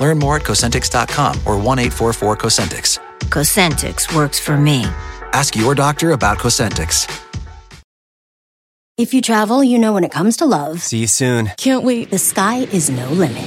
Learn 0.00 0.18
more 0.18 0.36
at 0.36 0.42
Cosentyx.com 0.42 1.40
or 1.46 1.56
1 1.58 1.78
844 1.78 2.36
Cosentyx. 2.36 2.98
Cosentyx 3.30 4.14
works 4.14 4.38
for 4.38 4.56
me. 4.56 4.84
Ask 5.32 5.56
your 5.56 5.74
doctor 5.74 6.12
about 6.12 6.38
Cosentyx. 6.38 7.10
If 8.98 9.12
you 9.12 9.20
travel, 9.20 9.62
you 9.62 9.78
know 9.78 9.92
when 9.92 10.04
it 10.04 10.10
comes 10.10 10.38
to 10.38 10.46
love, 10.46 10.80
See 10.80 10.98
you 11.00 11.06
soon. 11.06 11.50
Can't 11.58 11.84
wait. 11.84 12.08
the 12.10 12.18
sky 12.18 12.60
is 12.72 12.88
no 12.88 13.10
limit. 13.10 13.44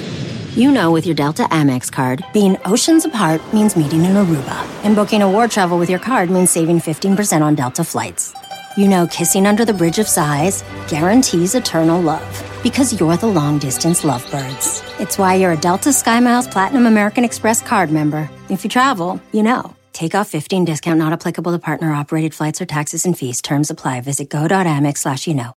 You 0.55 0.71
know 0.71 0.91
with 0.91 1.07
your 1.07 1.15
Delta 1.15 1.43
Amex 1.43 1.91
card, 1.91 2.23
being 2.33 2.57
oceans 2.65 3.05
apart 3.05 3.41
means 3.53 3.75
meeting 3.75 4.03
in 4.05 4.11
Aruba, 4.13 4.67
and 4.83 4.95
booking 4.95 5.21
a 5.23 5.29
war 5.31 5.47
travel 5.47 5.79
with 5.79 5.89
your 5.89 5.97
card 5.99 6.29
means 6.29 6.51
saving 6.51 6.79
15% 6.81 7.41
on 7.41 7.55
Delta 7.55 7.83
flights. 7.83 8.33
You 8.77 8.87
know 8.87 9.07
kissing 9.07 9.45
under 9.45 9.65
the 9.65 9.73
bridge 9.73 9.99
of 9.99 10.07
sighs 10.07 10.63
guarantees 10.87 11.55
eternal 11.55 12.01
love 12.01 12.61
because 12.63 12.99
you're 12.99 13.17
the 13.17 13.27
long 13.27 13.57
distance 13.57 14.03
lovebirds. 14.03 14.83
It's 14.99 15.17
why 15.17 15.35
you're 15.35 15.53
a 15.53 15.57
Delta 15.57 15.89
SkyMiles 15.89 16.51
Platinum 16.51 16.85
American 16.85 17.23
Express 17.23 17.61
card 17.61 17.91
member. 17.91 18.29
If 18.49 18.63
you 18.63 18.69
travel, 18.69 19.19
you 19.31 19.43
know. 19.43 19.75
Take 19.93 20.15
off 20.15 20.29
15 20.29 20.65
discount 20.65 20.99
not 20.99 21.13
applicable 21.13 21.51
to 21.51 21.59
partner 21.59 21.91
operated 21.91 22.33
flights 22.33 22.61
or 22.61 22.65
taxes 22.65 23.05
and 23.05 23.17
fees. 23.17 23.41
Terms 23.41 23.69
apply. 23.69 24.01
Visit 24.01 24.29
go.amex 24.29 24.99
slash 24.99 25.27
you 25.27 25.33
know. 25.33 25.53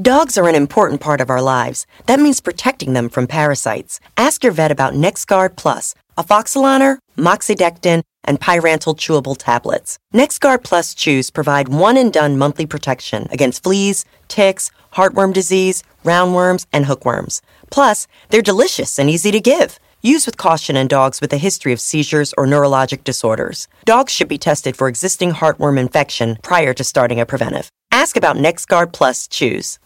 Dogs 0.00 0.38
are 0.38 0.48
an 0.48 0.54
important 0.54 1.00
part 1.00 1.20
of 1.20 1.30
our 1.30 1.42
lives. 1.42 1.84
That 2.06 2.20
means 2.20 2.40
protecting 2.40 2.92
them 2.92 3.08
from 3.08 3.26
parasites. 3.26 3.98
Ask 4.16 4.44
your 4.44 4.52
vet 4.52 4.70
about 4.70 4.94
NexGard 4.94 5.56
Plus, 5.56 5.94
afoxolaner, 6.20 6.98
moxidectin, 7.16 8.02
and 8.24 8.40
pyrantel 8.40 8.96
chewable 8.96 9.36
tablets. 9.36 9.98
NexGard 10.14 10.62
Plus 10.62 10.94
chews 10.94 11.30
provide 11.30 11.68
one 11.68 11.96
and 11.96 12.12
done 12.12 12.36
monthly 12.38 12.66
protection 12.66 13.26
against 13.30 13.62
fleas, 13.62 14.04
ticks, 14.28 14.70
heartworm 14.92 15.32
disease, 15.32 15.82
roundworms, 16.04 16.66
and 16.72 16.86
hookworms. 16.86 17.42
Plus, 17.70 18.06
they're 18.28 18.42
delicious 18.42 18.98
and 18.98 19.08
easy 19.08 19.30
to 19.30 19.40
give. 19.40 19.78
Use 20.02 20.24
with 20.24 20.36
caution 20.36 20.76
in 20.76 20.88
dogs 20.88 21.20
with 21.20 21.32
a 21.32 21.36
history 21.36 21.72
of 21.72 21.80
seizures 21.80 22.32
or 22.38 22.46
neurologic 22.46 23.04
disorders. 23.04 23.68
Dogs 23.84 24.12
should 24.12 24.28
be 24.28 24.38
tested 24.38 24.76
for 24.76 24.88
existing 24.88 25.32
heartworm 25.32 25.78
infection 25.78 26.38
prior 26.42 26.72
to 26.74 26.84
starting 26.84 27.20
a 27.20 27.26
preventive. 27.26 27.70
Ask 27.90 28.16
about 28.16 28.36
NexGard 28.36 28.92
Plus 28.92 29.28
Chews. 29.28 29.78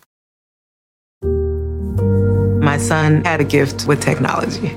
My 2.62 2.78
son 2.78 3.24
had 3.24 3.40
a 3.40 3.44
gift 3.44 3.86
with 3.86 4.00
technology. 4.00 4.76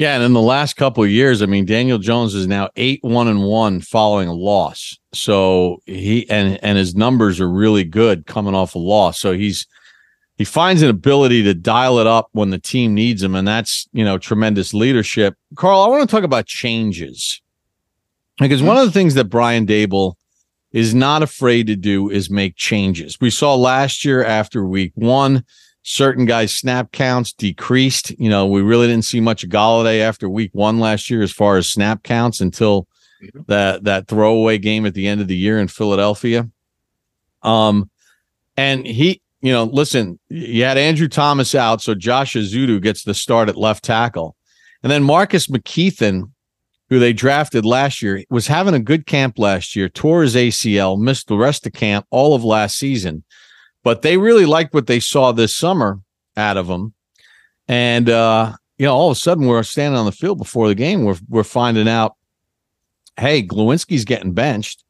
Yeah, 0.00 0.14
and 0.14 0.24
in 0.24 0.32
the 0.32 0.40
last 0.40 0.78
couple 0.78 1.04
of 1.04 1.10
years, 1.10 1.42
I 1.42 1.46
mean, 1.46 1.66
Daniel 1.66 1.98
Jones 1.98 2.34
is 2.34 2.46
now 2.46 2.70
eight 2.76 3.00
one 3.02 3.28
and 3.28 3.44
one 3.44 3.82
following 3.82 4.28
a 4.28 4.32
loss. 4.32 4.98
So 5.12 5.82
he 5.84 6.26
and 6.30 6.58
and 6.64 6.78
his 6.78 6.94
numbers 6.94 7.38
are 7.38 7.50
really 7.50 7.84
good 7.84 8.24
coming 8.24 8.54
off 8.54 8.74
a 8.74 8.78
loss. 8.78 9.20
So 9.20 9.34
he's 9.34 9.66
he 10.38 10.44
finds 10.46 10.80
an 10.80 10.88
ability 10.88 11.42
to 11.42 11.52
dial 11.52 11.98
it 11.98 12.06
up 12.06 12.30
when 12.32 12.48
the 12.48 12.58
team 12.58 12.94
needs 12.94 13.22
him, 13.22 13.34
and 13.34 13.46
that's 13.46 13.90
you 13.92 14.02
know 14.02 14.16
tremendous 14.16 14.72
leadership. 14.72 15.36
Carl, 15.54 15.82
I 15.82 15.88
want 15.88 16.08
to 16.08 16.16
talk 16.16 16.24
about 16.24 16.46
changes 16.46 17.42
because 18.38 18.62
one 18.62 18.78
of 18.78 18.86
the 18.86 18.92
things 18.92 19.12
that 19.16 19.26
Brian 19.26 19.66
Daboll 19.66 20.14
is 20.72 20.94
not 20.94 21.22
afraid 21.22 21.66
to 21.66 21.76
do 21.76 22.08
is 22.08 22.30
make 22.30 22.56
changes. 22.56 23.20
We 23.20 23.28
saw 23.28 23.54
last 23.54 24.02
year 24.06 24.24
after 24.24 24.64
week 24.64 24.92
one 24.94 25.44
certain 25.90 26.24
guys' 26.24 26.54
snap 26.54 26.92
counts 26.92 27.32
decreased. 27.32 28.10
You 28.18 28.30
know, 28.30 28.46
we 28.46 28.62
really 28.62 28.86
didn't 28.86 29.04
see 29.04 29.20
much 29.20 29.42
of 29.42 29.50
Golladay 29.50 30.00
after 30.00 30.28
week 30.28 30.50
one 30.52 30.78
last 30.78 31.10
year 31.10 31.22
as 31.22 31.32
far 31.32 31.56
as 31.56 31.68
snap 31.68 32.04
counts 32.04 32.40
until 32.40 32.86
that 33.48 33.84
that 33.84 34.06
throwaway 34.06 34.58
game 34.58 34.86
at 34.86 34.94
the 34.94 35.08
end 35.08 35.20
of 35.20 35.28
the 35.28 35.36
year 35.36 35.58
in 35.58 35.68
Philadelphia. 35.68 36.48
Um, 37.42 37.90
and 38.56 38.86
he, 38.86 39.20
you 39.40 39.52
know, 39.52 39.64
listen, 39.64 40.18
you 40.28 40.62
had 40.62 40.78
Andrew 40.78 41.08
Thomas 41.08 41.54
out, 41.54 41.82
so 41.82 41.94
Josh 41.94 42.34
Ezeudu 42.34 42.80
gets 42.80 43.02
the 43.02 43.14
start 43.14 43.48
at 43.48 43.56
left 43.56 43.84
tackle, 43.84 44.36
and 44.82 44.92
then 44.92 45.02
Marcus 45.02 45.48
McKethan, 45.48 46.30
who 46.88 46.98
they 46.98 47.12
drafted 47.12 47.64
last 47.64 48.00
year, 48.00 48.22
was 48.30 48.46
having 48.46 48.74
a 48.74 48.80
good 48.80 49.06
camp 49.06 49.38
last 49.38 49.74
year, 49.74 49.88
tore 49.88 50.22
his 50.22 50.36
ACL, 50.36 51.00
missed 51.00 51.26
the 51.26 51.36
rest 51.36 51.66
of 51.66 51.72
camp, 51.72 52.06
all 52.10 52.34
of 52.34 52.44
last 52.44 52.78
season 52.78 53.24
but 53.82 54.02
they 54.02 54.16
really 54.16 54.46
liked 54.46 54.74
what 54.74 54.86
they 54.86 55.00
saw 55.00 55.32
this 55.32 55.54
summer 55.54 56.00
out 56.36 56.56
of 56.56 56.68
him. 56.68 56.94
And 57.68 58.08
uh, 58.08 58.54
you 58.78 58.86
know, 58.86 58.94
all 58.94 59.10
of 59.10 59.16
a 59.16 59.20
sudden 59.20 59.46
we're 59.46 59.62
standing 59.62 59.98
on 59.98 60.06
the 60.06 60.12
field 60.12 60.38
before 60.38 60.68
the 60.68 60.74
game. 60.74 61.04
We're 61.04 61.18
we're 61.28 61.44
finding 61.44 61.88
out, 61.88 62.16
hey, 63.18 63.42
Glowinski's 63.42 64.04
getting 64.04 64.32
benched, 64.32 64.84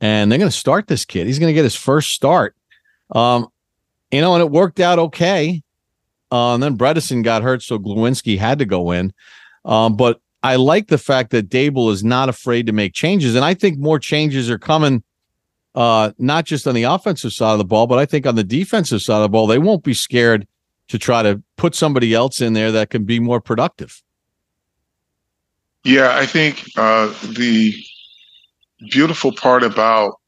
and 0.00 0.30
they're 0.30 0.38
going 0.38 0.50
to 0.50 0.56
start 0.56 0.86
this 0.86 1.04
kid. 1.04 1.26
He's 1.26 1.38
going 1.38 1.50
to 1.50 1.54
get 1.54 1.64
his 1.64 1.76
first 1.76 2.10
start. 2.10 2.56
Um, 3.14 3.48
you 4.10 4.20
know, 4.20 4.34
and 4.34 4.42
it 4.42 4.50
worked 4.50 4.80
out 4.80 4.98
okay. 4.98 5.62
Uh, 6.30 6.54
and 6.54 6.62
then 6.62 6.78
Bredeson 6.78 7.22
got 7.22 7.42
hurt, 7.42 7.62
so 7.62 7.78
Glowinski 7.78 8.38
had 8.38 8.58
to 8.58 8.64
go 8.64 8.90
in. 8.90 9.12
Um, 9.64 9.96
but 9.96 10.20
I 10.42 10.56
like 10.56 10.88
the 10.88 10.96
fact 10.96 11.30
that 11.30 11.50
Daboll 11.50 11.92
is 11.92 12.02
not 12.02 12.28
afraid 12.28 12.66
to 12.66 12.72
make 12.72 12.94
changes, 12.94 13.34
and 13.34 13.44
I 13.44 13.54
think 13.54 13.78
more 13.78 13.98
changes 13.98 14.48
are 14.48 14.58
coming 14.58 15.02
uh, 15.74 16.12
not 16.18 16.44
just 16.44 16.66
on 16.66 16.74
the 16.74 16.82
offensive 16.84 17.32
side 17.32 17.52
of 17.52 17.58
the 17.58 17.64
ball, 17.64 17.86
but 17.86 17.98
I 17.98 18.06
think 18.06 18.26
on 18.26 18.34
the 18.34 18.44
defensive 18.44 19.02
side 19.02 19.16
of 19.16 19.22
the 19.22 19.28
ball, 19.28 19.46
they 19.46 19.58
won't 19.58 19.84
be 19.84 19.94
scared 19.94 20.46
to 20.88 20.98
try 20.98 21.22
to 21.22 21.42
put 21.56 21.74
somebody 21.74 22.14
else 22.14 22.40
in 22.40 22.52
there 22.52 22.72
that 22.72 22.90
can 22.90 23.04
be 23.04 23.18
more 23.18 23.40
productive. 23.40 24.02
Yeah, 25.84 26.16
I 26.16 26.26
think 26.26 26.64
uh, 26.76 27.12
the 27.32 27.74
beautiful 28.90 29.32
part 29.32 29.62
about 29.62 30.20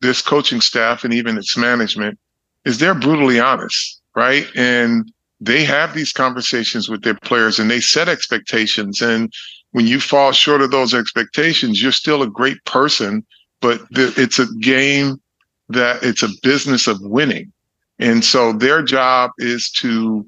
this 0.00 0.22
coaching 0.22 0.60
staff 0.60 1.04
and 1.04 1.12
even 1.12 1.36
its 1.36 1.56
management 1.56 2.18
is 2.64 2.78
they're 2.78 2.94
brutally 2.94 3.40
honest, 3.40 4.00
right? 4.14 4.46
And 4.54 5.10
they 5.40 5.64
have 5.64 5.94
these 5.94 6.12
conversations 6.12 6.88
with 6.88 7.02
their 7.02 7.14
players 7.14 7.58
and 7.58 7.70
they 7.70 7.80
set 7.80 8.08
expectations. 8.08 9.00
And 9.00 9.32
when 9.72 9.86
you 9.86 10.00
fall 10.00 10.32
short 10.32 10.60
of 10.60 10.70
those 10.70 10.94
expectations, 10.94 11.82
you're 11.82 11.92
still 11.92 12.22
a 12.22 12.30
great 12.30 12.62
person, 12.66 13.24
but 13.60 13.80
it's 13.90 14.38
a 14.38 14.46
game 14.60 15.20
that 15.68 16.02
it's 16.02 16.22
a 16.22 16.28
business 16.42 16.86
of 16.86 17.00
winning. 17.00 17.52
And 17.98 18.24
so 18.24 18.52
their 18.52 18.82
job 18.82 19.30
is 19.38 19.70
to 19.72 20.26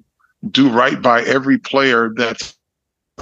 do 0.51 0.71
right 0.71 1.01
by 1.01 1.23
every 1.23 1.59
player 1.59 2.13
that's 2.15 2.57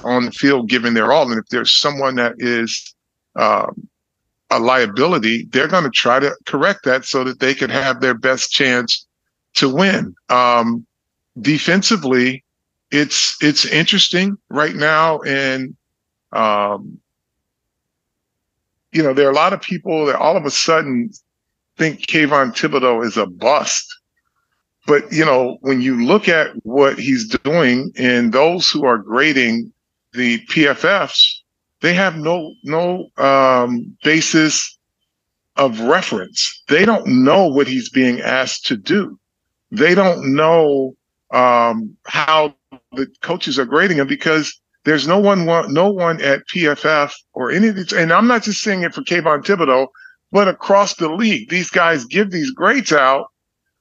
on 0.05 0.26
the 0.26 0.33
field 0.33 0.69
giving 0.69 0.95
their 0.95 1.12
all. 1.12 1.31
And 1.31 1.38
if 1.38 1.47
there's 1.49 1.73
someone 1.73 2.17
that 2.17 2.35
is 2.38 2.95
um, 3.37 3.88
a 4.50 4.59
liability, 4.59 5.47
they're 5.50 5.69
going 5.69 5.85
to 5.85 5.90
try 5.90 6.19
to 6.19 6.35
correct 6.47 6.85
that 6.85 7.05
so 7.05 7.25
that 7.25 7.40
they 7.40 7.55
can 7.55 7.71
have 7.71 8.00
their 8.00 8.14
best 8.14 8.50
chance 8.50 9.07
to 9.55 9.69
win. 9.69 10.14
Um, 10.29 10.87
defensively, 11.40 12.45
it's 12.90 13.37
it's 13.40 13.64
interesting 13.67 14.37
right 14.49 14.75
now, 14.75 15.21
and 15.21 15.76
um, 16.33 16.99
you 18.93 19.03
know 19.03 19.13
there 19.13 19.27
are 19.27 19.33
a 19.33 19.35
lot 19.35 19.53
of 19.53 19.61
people 19.61 20.07
that 20.07 20.17
all 20.17 20.37
of 20.37 20.45
a 20.45 20.51
sudden 20.51 21.11
think 21.77 22.07
Kayvon 22.07 22.53
Thibodeaux 22.53 23.05
is 23.05 23.17
a 23.17 23.27
bust. 23.27 23.87
But 24.87 25.11
you 25.13 25.25
know, 25.25 25.59
when 25.61 25.81
you 25.81 26.05
look 26.05 26.29
at 26.29 26.51
what 26.65 26.99
he's 26.99 27.29
doing, 27.29 27.93
and 27.97 28.33
those 28.33 28.71
who 28.71 28.85
are 28.85 28.99
grading 28.99 29.73
the 30.13 30.39
PFFs, 30.47 31.37
they 31.81 31.95
have 31.95 32.17
no 32.17 32.55
no 32.65 33.07
um, 33.17 33.97
basis 34.03 34.79
of 35.57 35.81
reference. 35.81 36.63
They 36.69 36.85
don't 36.85 37.07
know 37.07 37.47
what 37.47 37.67
he's 37.67 37.91
being 37.91 38.21
asked 38.21 38.67
to 38.67 38.77
do. 38.77 39.19
They 39.71 39.95
don't 39.95 40.35
know 40.35 40.97
um, 41.31 41.97
how 42.07 42.55
the 42.93 43.07
coaches 43.23 43.59
are 43.59 43.65
grading 43.65 43.99
him 43.99 44.07
because 44.07 44.61
there's 44.85 45.07
no 45.07 45.19
one 45.19 45.45
no 45.73 45.91
one 45.91 46.21
at 46.23 46.47
PFF 46.49 47.13
or 47.35 47.51
any 47.51 47.69
of 47.69 47.77
these. 47.77 47.93
And 47.93 48.13
I'm 48.13 48.27
not 48.27 48.43
just 48.43 48.63
saying 48.63 48.83
it 48.83 48.95
for 48.95 49.03
Kayvon 49.03 49.45
Thibodeaux, 49.45 49.89
but 50.33 50.49
across 50.49 50.95
the 50.95 51.09
league, 51.09 51.51
these 51.51 51.71
guys 51.71 52.05
give 52.05 52.31
these 52.31 52.51
grades 52.51 52.93
out, 52.93 53.27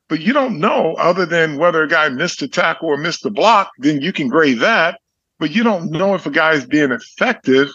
but 0.09 0.19
you 0.19 0.33
don't 0.33 0.59
know 0.59 0.95
other 0.95 1.25
than 1.25 1.57
whether 1.57 1.83
a 1.83 1.87
guy 1.87 2.09
missed 2.09 2.41
a 2.41 2.47
tackle 2.47 2.89
or 2.89 2.97
missed 2.97 3.25
a 3.25 3.29
block. 3.29 3.71
Then 3.79 4.01
you 4.01 4.11
can 4.11 4.27
grade 4.27 4.59
that, 4.59 4.99
but 5.39 5.51
you 5.51 5.63
don't 5.63 5.91
know 5.91 6.15
if 6.15 6.25
a 6.25 6.31
guy 6.31 6.53
is 6.53 6.65
being 6.65 6.91
effective 6.91 7.69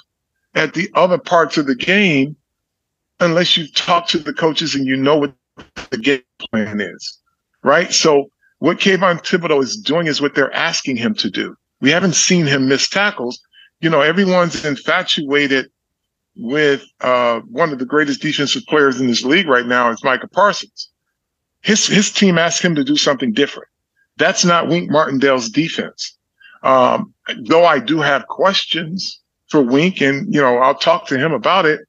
at 0.54 0.74
the 0.74 0.90
other 0.94 1.18
parts 1.18 1.56
of 1.56 1.66
the 1.66 1.74
game 1.74 2.36
unless 3.20 3.56
you 3.56 3.66
talk 3.72 4.06
to 4.08 4.18
the 4.18 4.32
coaches 4.32 4.74
and 4.74 4.86
you 4.86 4.96
know 4.96 5.16
what 5.16 5.34
the 5.90 5.98
game 5.98 6.22
plan 6.50 6.80
is, 6.80 7.18
right? 7.62 7.92
So 7.92 8.28
what 8.58 8.78
Kayvon 8.78 9.20
Thibodeaux 9.20 9.62
is 9.62 9.76
doing 9.76 10.08
is 10.08 10.20
what 10.20 10.34
they're 10.34 10.52
asking 10.52 10.96
him 10.96 11.14
to 11.14 11.30
do. 11.30 11.56
We 11.84 11.90
haven't 11.90 12.14
seen 12.14 12.46
him 12.46 12.66
miss 12.66 12.88
tackles. 12.88 13.38
You 13.82 13.90
know, 13.90 14.00
everyone's 14.00 14.64
infatuated 14.64 15.70
with 16.34 16.82
uh, 17.02 17.40
one 17.40 17.74
of 17.74 17.78
the 17.78 17.84
greatest 17.84 18.22
defensive 18.22 18.62
players 18.70 19.02
in 19.02 19.06
this 19.06 19.22
league 19.22 19.48
right 19.48 19.66
now 19.66 19.90
is 19.90 20.02
Micah 20.02 20.26
Parsons. 20.26 20.88
His 21.60 21.86
his 21.86 22.10
team 22.10 22.38
asked 22.38 22.62
him 22.62 22.74
to 22.76 22.84
do 22.84 22.96
something 22.96 23.34
different. 23.34 23.68
That's 24.16 24.46
not 24.46 24.66
Wink 24.66 24.90
Martindale's 24.90 25.50
defense. 25.50 26.16
Um, 26.62 27.12
though 27.42 27.66
I 27.66 27.80
do 27.80 28.00
have 28.00 28.28
questions 28.28 29.20
for 29.48 29.60
Wink, 29.60 30.00
and 30.00 30.32
you 30.32 30.40
know 30.40 30.56
I'll 30.56 30.74
talk 30.74 31.06
to 31.08 31.18
him 31.18 31.32
about 31.32 31.66
it. 31.66 31.80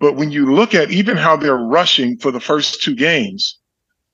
But 0.00 0.16
when 0.16 0.30
you 0.30 0.50
look 0.50 0.74
at 0.74 0.90
even 0.90 1.18
how 1.18 1.36
they're 1.36 1.58
rushing 1.58 2.16
for 2.16 2.30
the 2.30 2.40
first 2.40 2.82
two 2.82 2.94
games, 2.94 3.58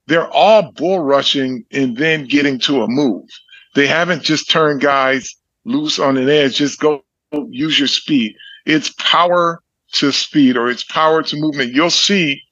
they're 0.09 0.33
all 0.33 0.73
bull 0.73 0.99
rushing 0.99 1.65
and 1.71 1.97
then 1.97 2.25
getting 2.25 2.59
to 2.61 2.83
a 2.83 2.89
move. 2.89 3.29
They 3.75 3.87
haven't 3.87 4.23
just 4.23 4.51
turned 4.51 4.81
guys 4.81 5.35
loose 5.65 5.99
on 5.99 6.17
an 6.17 6.29
edge. 6.29 6.57
Just 6.57 6.81
go 6.81 7.03
use 7.49 7.79
your 7.79 7.89
speed. 7.89 8.35
It's 8.67 8.91
power 8.99 9.63
to 9.93 10.13
speed 10.13 10.57
or 10.57 10.69
it's 10.69 10.85
power 10.85 11.23
to 11.23 11.37
movement. 11.37 11.75
You'll 11.75 11.91
see 11.91 12.43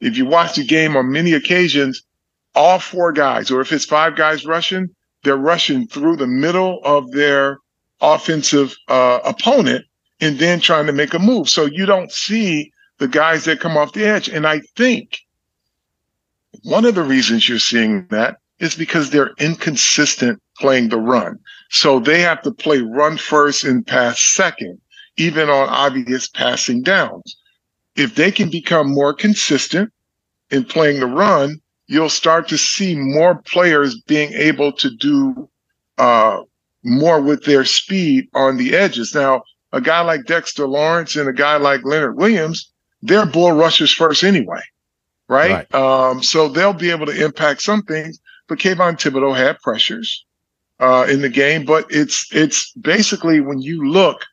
if 0.00 0.16
you 0.16 0.26
watch 0.26 0.56
the 0.56 0.64
game 0.64 0.96
on 0.96 1.10
many 1.10 1.32
occasions, 1.32 2.02
all 2.54 2.78
four 2.78 3.12
guys, 3.12 3.50
or 3.50 3.60
if 3.60 3.72
it's 3.72 3.84
five 3.84 4.16
guys 4.16 4.46
rushing, 4.46 4.88
they're 5.24 5.36
rushing 5.36 5.86
through 5.88 6.16
the 6.16 6.26
middle 6.26 6.80
of 6.84 7.10
their 7.12 7.58
offensive 8.00 8.76
uh, 8.88 9.18
opponent 9.24 9.84
and 10.20 10.38
then 10.38 10.60
trying 10.60 10.86
to 10.86 10.92
make 10.92 11.14
a 11.14 11.18
move. 11.18 11.48
So 11.48 11.66
you 11.66 11.86
don't 11.86 12.12
see 12.12 12.72
the 12.98 13.08
guys 13.08 13.44
that 13.44 13.60
come 13.60 13.76
off 13.76 13.92
the 13.92 14.04
edge. 14.04 14.28
And 14.28 14.46
I 14.46 14.60
think 14.76 15.18
one 16.62 16.84
of 16.84 16.94
the 16.94 17.02
reasons 17.02 17.48
you're 17.48 17.58
seeing 17.58 18.06
that 18.08 18.38
is 18.58 18.74
because 18.74 19.10
they're 19.10 19.32
inconsistent 19.38 20.40
playing 20.58 20.88
the 20.88 20.98
run. 20.98 21.38
So 21.70 22.00
they 22.00 22.20
have 22.20 22.42
to 22.42 22.50
play 22.50 22.80
run 22.80 23.16
first 23.16 23.64
and 23.64 23.86
pass 23.86 24.22
second, 24.22 24.80
even 25.16 25.48
on 25.48 25.68
obvious 25.68 26.28
passing 26.28 26.82
downs. 26.82 27.36
If 27.96 28.14
they 28.14 28.30
can 28.30 28.50
become 28.50 28.92
more 28.92 29.12
consistent 29.12 29.92
in 30.50 30.64
playing 30.64 31.00
the 31.00 31.06
run, 31.06 31.60
you'll 31.86 32.08
start 32.08 32.48
to 32.48 32.58
see 32.58 32.94
more 32.96 33.36
players 33.36 34.00
being 34.02 34.32
able 34.34 34.72
to 34.72 34.90
do 34.96 35.48
uh, 35.98 36.42
more 36.84 37.20
with 37.20 37.44
their 37.44 37.64
speed 37.64 38.28
on 38.34 38.56
the 38.56 38.76
edges. 38.76 39.14
Now, 39.14 39.42
a 39.72 39.80
guy 39.80 40.00
like 40.00 40.26
Dexter 40.26 40.66
Lawrence 40.66 41.16
and 41.16 41.28
a 41.28 41.32
guy 41.32 41.56
like 41.56 41.84
Leonard 41.84 42.16
Williams, 42.16 42.70
they're 43.02 43.26
bull 43.26 43.52
rushers 43.52 43.92
first 43.92 44.24
anyway, 44.24 44.60
right? 45.28 45.68
right. 45.72 45.74
Um, 45.74 46.22
so 46.22 46.48
they'll 46.48 46.72
be 46.72 46.90
able 46.90 47.06
to 47.06 47.24
impact 47.24 47.62
some 47.62 47.82
things. 47.82 48.18
But 48.48 48.58
Kayvon 48.58 48.94
Thibodeaux 48.94 49.36
had 49.36 49.58
pressures 49.60 50.24
uh, 50.80 51.06
in 51.08 51.22
the 51.22 51.28
game, 51.28 51.64
but 51.64 51.86
it's 51.90 52.26
it's 52.34 52.72
basically 52.72 53.40
when 53.40 53.60
you 53.60 53.88
look 53.88 54.24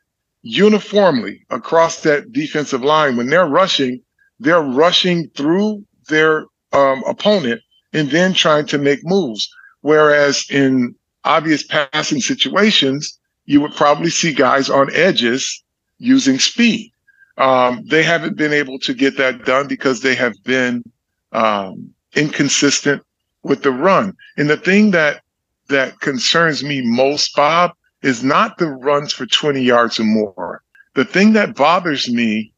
uniformly 0.43 1.43
across 1.49 2.01
that 2.01 2.31
defensive 2.31 2.83
line 2.83 3.17
when 3.17 3.27
they're 3.27 3.47
rushing, 3.47 3.99
they're 4.39 4.61
rushing 4.61 5.27
through 5.29 5.83
their 6.07 6.45
um, 6.71 7.03
opponent 7.07 7.61
and 7.93 8.11
then 8.11 8.33
trying 8.33 8.65
to 8.67 8.77
make 8.77 8.99
moves. 9.03 9.49
Whereas 9.81 10.45
in 10.49 10.95
obvious 11.23 11.63
passing 11.63 12.21
situations, 12.21 13.17
you 13.45 13.59
would 13.61 13.73
probably 13.73 14.09
see 14.09 14.33
guys 14.33 14.69
on 14.69 14.93
edges 14.93 15.63
using 15.97 16.39
speed. 16.39 16.91
Um, 17.37 17.83
they 17.85 18.03
haven't 18.03 18.37
been 18.37 18.53
able 18.53 18.79
to 18.79 18.93
get 18.93 19.17
that 19.17 19.45
done 19.45 19.67
because 19.67 20.01
they 20.01 20.15
have 20.15 20.33
been 20.43 20.83
um, 21.31 21.93
inconsistent 22.15 23.03
with 23.43 23.63
the 23.63 23.71
run. 23.71 24.15
And 24.37 24.49
the 24.49 24.57
thing 24.57 24.91
that 24.91 25.21
that 25.69 25.99
concerns 25.99 26.63
me 26.63 26.81
most, 26.83 27.35
Bob, 27.35 27.71
is 28.01 28.23
not 28.23 28.57
the 28.57 28.67
runs 28.67 29.13
for 29.13 29.25
20 29.25 29.61
yards 29.61 29.99
or 29.99 30.03
more. 30.03 30.61
The 30.93 31.05
thing 31.05 31.33
that 31.33 31.55
bothers 31.55 32.09
me 32.09 32.53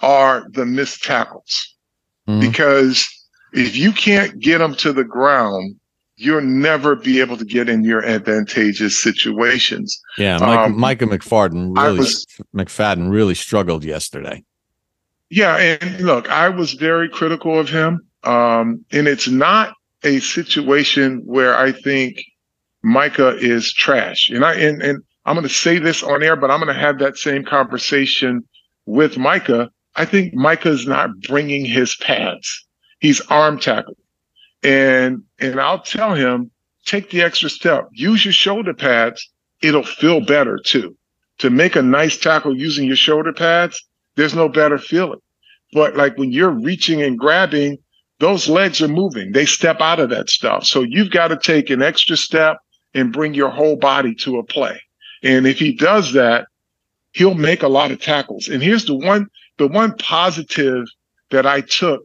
are 0.00 0.46
the 0.50 0.66
missed 0.66 1.04
tackles. 1.04 1.74
Mm-hmm. 2.28 2.40
Because 2.40 3.08
if 3.52 3.76
you 3.76 3.92
can't 3.92 4.38
get 4.40 4.58
them 4.58 4.74
to 4.76 4.92
the 4.92 5.04
ground, 5.04 5.76
you'll 6.16 6.40
never 6.40 6.96
be 6.96 7.20
able 7.20 7.36
to 7.36 7.44
get 7.44 7.68
in 7.68 7.84
your 7.84 8.04
advantageous 8.04 9.00
situations. 9.00 10.00
Yeah, 10.18 10.38
Mike, 10.38 10.58
um, 10.58 10.78
Micah 10.78 11.06
McFadden 11.06 11.76
really 11.76 11.98
was, 11.98 12.26
McFadden 12.54 13.10
really 13.10 13.34
struggled 13.34 13.84
yesterday. 13.84 14.42
Yeah, 15.30 15.56
and 15.56 16.00
look, 16.00 16.28
I 16.30 16.48
was 16.48 16.72
very 16.72 17.08
critical 17.08 17.58
of 17.58 17.68
him. 17.68 18.06
Um, 18.24 18.84
and 18.92 19.06
it's 19.06 19.28
not 19.28 19.74
a 20.06 20.20
situation 20.20 21.20
where 21.24 21.56
I 21.56 21.72
think 21.72 22.22
Micah 22.82 23.36
is 23.36 23.72
trash. 23.72 24.30
And 24.32 24.44
I 24.44 24.54
and, 24.54 24.80
and 24.80 25.02
I'm 25.26 25.34
going 25.34 25.46
to 25.46 25.52
say 25.52 25.78
this 25.78 26.02
on 26.02 26.22
air, 26.22 26.36
but 26.36 26.50
I'm 26.50 26.60
going 26.60 26.72
to 26.72 26.80
have 26.80 27.00
that 27.00 27.18
same 27.18 27.44
conversation 27.44 28.42
with 28.86 29.18
Micah. 29.18 29.70
I 29.96 30.04
think 30.04 30.32
Micah 30.34 30.70
is 30.70 30.86
not 30.86 31.10
bringing 31.22 31.64
his 31.64 31.96
pads. 31.96 32.64
He's 33.00 33.20
arm 33.22 33.58
tackled. 33.58 33.96
And, 34.62 35.22
and 35.40 35.60
I'll 35.60 35.80
tell 35.80 36.14
him, 36.14 36.50
take 36.84 37.10
the 37.10 37.22
extra 37.22 37.50
step, 37.50 37.88
use 37.92 38.24
your 38.24 38.32
shoulder 38.32 38.72
pads. 38.72 39.28
It'll 39.62 39.82
feel 39.82 40.20
better 40.20 40.58
too. 40.64 40.96
To 41.38 41.50
make 41.50 41.76
a 41.76 41.82
nice 41.82 42.16
tackle 42.16 42.56
using 42.56 42.86
your 42.86 42.96
shoulder 42.96 43.32
pads, 43.32 43.84
there's 44.14 44.34
no 44.34 44.48
better 44.48 44.78
feeling. 44.78 45.20
But 45.72 45.96
like 45.96 46.16
when 46.16 46.30
you're 46.30 46.50
reaching 46.50 47.02
and 47.02 47.18
grabbing, 47.18 47.78
those 48.18 48.48
legs 48.48 48.80
are 48.80 48.88
moving. 48.88 49.32
They 49.32 49.46
step 49.46 49.80
out 49.80 50.00
of 50.00 50.10
that 50.10 50.30
stuff. 50.30 50.64
So 50.64 50.82
you've 50.82 51.10
got 51.10 51.28
to 51.28 51.36
take 51.36 51.70
an 51.70 51.82
extra 51.82 52.16
step 52.16 52.58
and 52.94 53.12
bring 53.12 53.34
your 53.34 53.50
whole 53.50 53.76
body 53.76 54.14
to 54.16 54.38
a 54.38 54.44
play. 54.44 54.80
And 55.22 55.46
if 55.46 55.58
he 55.58 55.72
does 55.72 56.12
that, 56.12 56.46
he'll 57.12 57.34
make 57.34 57.62
a 57.62 57.68
lot 57.68 57.90
of 57.90 58.00
tackles. 58.00 58.48
And 58.48 58.62
here's 58.62 58.86
the 58.86 58.94
one, 58.94 59.26
the 59.58 59.68
one 59.68 59.94
positive 59.98 60.86
that 61.30 61.46
I 61.46 61.60
took 61.60 62.02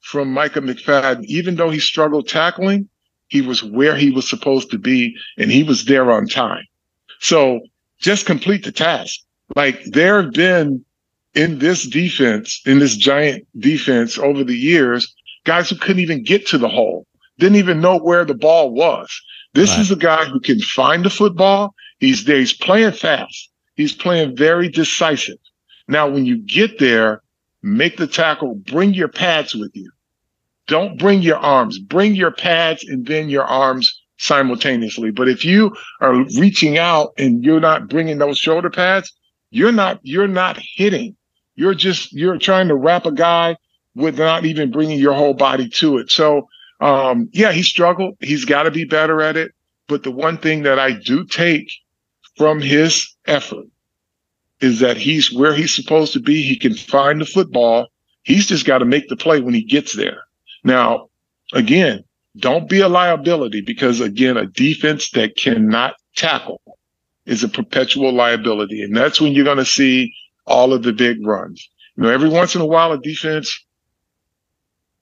from 0.00 0.32
Micah 0.32 0.60
McFadden, 0.60 1.24
even 1.24 1.56
though 1.56 1.70
he 1.70 1.80
struggled 1.80 2.28
tackling, 2.28 2.88
he 3.28 3.40
was 3.40 3.62
where 3.62 3.96
he 3.96 4.10
was 4.10 4.28
supposed 4.28 4.70
to 4.70 4.78
be 4.78 5.16
and 5.36 5.50
he 5.50 5.62
was 5.62 5.84
there 5.84 6.10
on 6.10 6.26
time. 6.26 6.64
So 7.20 7.60
just 7.98 8.26
complete 8.26 8.64
the 8.64 8.72
task. 8.72 9.20
Like 9.54 9.82
there 9.84 10.22
have 10.22 10.32
been 10.32 10.84
in 11.34 11.58
this 11.58 11.84
defense, 11.86 12.60
in 12.64 12.78
this 12.78 12.96
giant 12.96 13.46
defense 13.58 14.18
over 14.18 14.44
the 14.44 14.56
years, 14.56 15.14
guys 15.48 15.70
who 15.70 15.76
couldn't 15.76 16.02
even 16.02 16.22
get 16.22 16.46
to 16.46 16.58
the 16.58 16.68
hole, 16.68 17.06
didn't 17.38 17.56
even 17.56 17.80
know 17.80 17.98
where 17.98 18.26
the 18.26 18.34
ball 18.34 18.70
was. 18.70 19.08
This 19.54 19.70
right. 19.70 19.80
is 19.80 19.90
a 19.90 19.96
guy 19.96 20.26
who 20.26 20.40
can 20.40 20.60
find 20.60 21.04
the 21.04 21.10
football. 21.10 21.74
He's 22.00 22.26
there. 22.26 22.38
He's 22.38 22.52
playing 22.52 22.92
fast. 22.92 23.50
He's 23.74 23.94
playing 23.94 24.36
very 24.36 24.68
decisive. 24.68 25.38
Now, 25.88 26.06
when 26.06 26.26
you 26.26 26.36
get 26.36 26.78
there, 26.78 27.22
make 27.62 27.96
the 27.96 28.06
tackle, 28.06 28.56
bring 28.56 28.92
your 28.92 29.08
pads 29.08 29.54
with 29.54 29.70
you. 29.74 29.90
Don't 30.66 30.98
bring 30.98 31.22
your 31.22 31.38
arms, 31.38 31.78
bring 31.78 32.14
your 32.14 32.30
pads 32.30 32.84
and 32.84 33.06
then 33.06 33.30
your 33.30 33.44
arms 33.44 33.98
simultaneously. 34.18 35.10
But 35.10 35.30
if 35.30 35.46
you 35.46 35.74
are 36.02 36.14
reaching 36.38 36.76
out 36.76 37.14
and 37.16 37.42
you're 37.42 37.58
not 37.58 37.88
bringing 37.88 38.18
those 38.18 38.36
shoulder 38.36 38.68
pads, 38.68 39.10
you're 39.50 39.72
not, 39.72 39.98
you're 40.02 40.28
not 40.28 40.58
hitting. 40.76 41.16
You're 41.54 41.74
just, 41.74 42.12
you're 42.12 42.36
trying 42.36 42.68
to 42.68 42.76
wrap 42.76 43.06
a 43.06 43.12
guy 43.12 43.56
with 43.98 44.18
not 44.18 44.44
even 44.44 44.70
bringing 44.70 44.98
your 44.98 45.14
whole 45.14 45.34
body 45.34 45.68
to 45.68 45.98
it. 45.98 46.10
So, 46.10 46.48
um, 46.80 47.28
yeah, 47.32 47.52
he 47.52 47.62
struggled. 47.62 48.16
He's 48.20 48.44
got 48.44 48.62
to 48.62 48.70
be 48.70 48.84
better 48.84 49.20
at 49.20 49.36
it. 49.36 49.52
But 49.88 50.02
the 50.04 50.10
one 50.10 50.38
thing 50.38 50.62
that 50.62 50.78
I 50.78 50.92
do 50.92 51.24
take 51.24 51.70
from 52.36 52.60
his 52.60 53.16
effort 53.26 53.66
is 54.60 54.80
that 54.80 54.96
he's 54.96 55.32
where 55.32 55.54
he's 55.54 55.74
supposed 55.74 56.12
to 56.12 56.20
be. 56.20 56.42
He 56.42 56.56
can 56.56 56.74
find 56.74 57.20
the 57.20 57.26
football. 57.26 57.88
He's 58.22 58.46
just 58.46 58.66
got 58.66 58.78
to 58.78 58.84
make 58.84 59.08
the 59.08 59.16
play 59.16 59.40
when 59.40 59.54
he 59.54 59.62
gets 59.64 59.94
there. 59.94 60.22
Now, 60.64 61.08
again, 61.52 62.04
don't 62.36 62.68
be 62.68 62.80
a 62.80 62.88
liability 62.88 63.62
because 63.62 64.00
again, 64.00 64.36
a 64.36 64.46
defense 64.46 65.10
that 65.10 65.36
cannot 65.36 65.94
tackle 66.16 66.60
is 67.26 67.42
a 67.42 67.48
perpetual 67.48 68.12
liability. 68.12 68.82
And 68.82 68.96
that's 68.96 69.20
when 69.20 69.32
you're 69.32 69.44
going 69.44 69.58
to 69.58 69.64
see 69.64 70.12
all 70.46 70.72
of 70.72 70.82
the 70.82 70.92
big 70.92 71.24
runs. 71.26 71.68
You 71.96 72.04
know, 72.04 72.10
every 72.10 72.28
once 72.28 72.54
in 72.54 72.60
a 72.60 72.66
while, 72.66 72.92
a 72.92 72.98
defense 72.98 73.66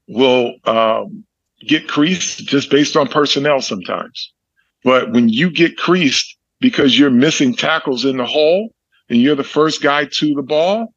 will 0.08 0.54
um, 0.64 1.24
get 1.60 1.88
creased 1.88 2.46
just 2.46 2.70
based 2.70 2.96
on 2.96 3.08
personnel 3.08 3.60
sometimes. 3.60 4.32
But 4.84 5.12
when 5.12 5.28
you 5.28 5.50
get 5.50 5.76
creased 5.76 6.36
because 6.60 6.98
you're 6.98 7.10
missing 7.10 7.54
tackles 7.54 8.04
in 8.04 8.16
the 8.16 8.26
hole 8.26 8.72
and 9.08 9.20
you're 9.20 9.34
the 9.34 9.44
first 9.44 9.82
guy 9.82 10.04
to 10.04 10.34
the 10.34 10.42
ball, 10.42 10.92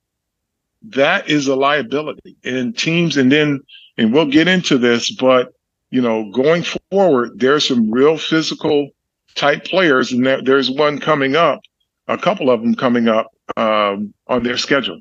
that 0.83 1.29
is 1.29 1.47
a 1.47 1.55
liability. 1.55 2.37
And 2.43 2.77
teams, 2.77 3.17
and 3.17 3.31
then, 3.31 3.61
and 3.97 4.13
we'll 4.13 4.25
get 4.27 4.47
into 4.47 4.77
this, 4.77 5.11
but 5.11 5.53
you 5.91 6.01
know, 6.01 6.29
going 6.31 6.63
forward, 6.91 7.39
there's 7.39 7.67
some 7.67 7.89
real 7.91 8.17
physical 8.17 8.89
type 9.35 9.65
players, 9.65 10.11
and 10.11 10.25
there's 10.45 10.69
one 10.69 10.99
coming 10.99 11.35
up, 11.35 11.61
a 12.07 12.17
couple 12.17 12.49
of 12.49 12.61
them 12.61 12.75
coming 12.75 13.07
up 13.07 13.27
um, 13.57 14.13
on 14.27 14.43
their 14.43 14.57
schedule. 14.57 14.99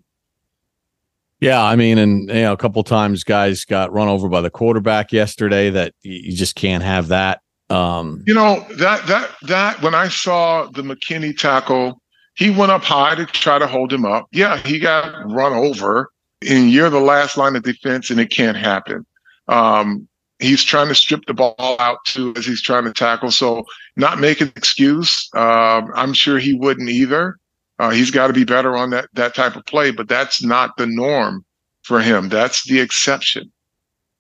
Yeah, 1.40 1.62
I 1.62 1.76
mean, 1.76 1.98
and 1.98 2.28
you 2.28 2.42
know, 2.42 2.52
a 2.52 2.56
couple 2.56 2.82
times 2.82 3.22
guys 3.22 3.64
got 3.64 3.92
run 3.92 4.08
over 4.08 4.28
by 4.28 4.40
the 4.40 4.50
quarterback 4.50 5.12
yesterday. 5.12 5.70
That 5.70 5.94
you 6.02 6.34
just 6.34 6.56
can't 6.56 6.82
have 6.82 7.08
that. 7.08 7.40
Um, 7.70 8.24
you 8.26 8.34
know 8.34 8.66
that 8.78 9.06
that 9.06 9.30
that 9.42 9.82
when 9.82 9.94
I 9.94 10.08
saw 10.08 10.66
the 10.66 10.82
McKinney 10.82 11.36
tackle, 11.36 12.00
he 12.34 12.50
went 12.50 12.72
up 12.72 12.82
high 12.82 13.14
to 13.14 13.26
try 13.26 13.58
to 13.58 13.66
hold 13.66 13.92
him 13.92 14.04
up. 14.04 14.26
Yeah, 14.32 14.56
he 14.58 14.78
got 14.78 15.30
run 15.30 15.52
over, 15.52 16.10
and 16.48 16.70
you're 16.70 16.90
the 16.90 17.00
last 17.00 17.36
line 17.36 17.54
of 17.54 17.62
defense, 17.62 18.10
and 18.10 18.18
it 18.18 18.30
can't 18.30 18.56
happen. 18.56 19.06
Um, 19.46 20.08
he's 20.38 20.64
trying 20.64 20.88
to 20.88 20.94
strip 20.94 21.24
the 21.26 21.34
ball 21.34 21.76
out 21.78 21.98
too 22.06 22.32
as 22.36 22.46
he's 22.46 22.62
trying 22.62 22.84
to 22.84 22.92
tackle. 22.92 23.30
So 23.30 23.64
not 23.96 24.18
make 24.18 24.40
an 24.40 24.52
excuse. 24.56 25.28
Um, 25.34 25.90
I'm 25.94 26.12
sure 26.12 26.38
he 26.38 26.54
wouldn't 26.54 26.88
either. 26.88 27.38
Uh, 27.78 27.90
he's 27.90 28.10
got 28.10 28.26
to 28.26 28.32
be 28.32 28.44
better 28.44 28.76
on 28.76 28.90
that 28.90 29.08
that 29.14 29.34
type 29.34 29.56
of 29.56 29.64
play, 29.66 29.90
but 29.90 30.08
that's 30.08 30.42
not 30.42 30.76
the 30.76 30.86
norm 30.86 31.44
for 31.82 32.00
him. 32.00 32.28
That's 32.28 32.64
the 32.64 32.80
exception. 32.80 33.52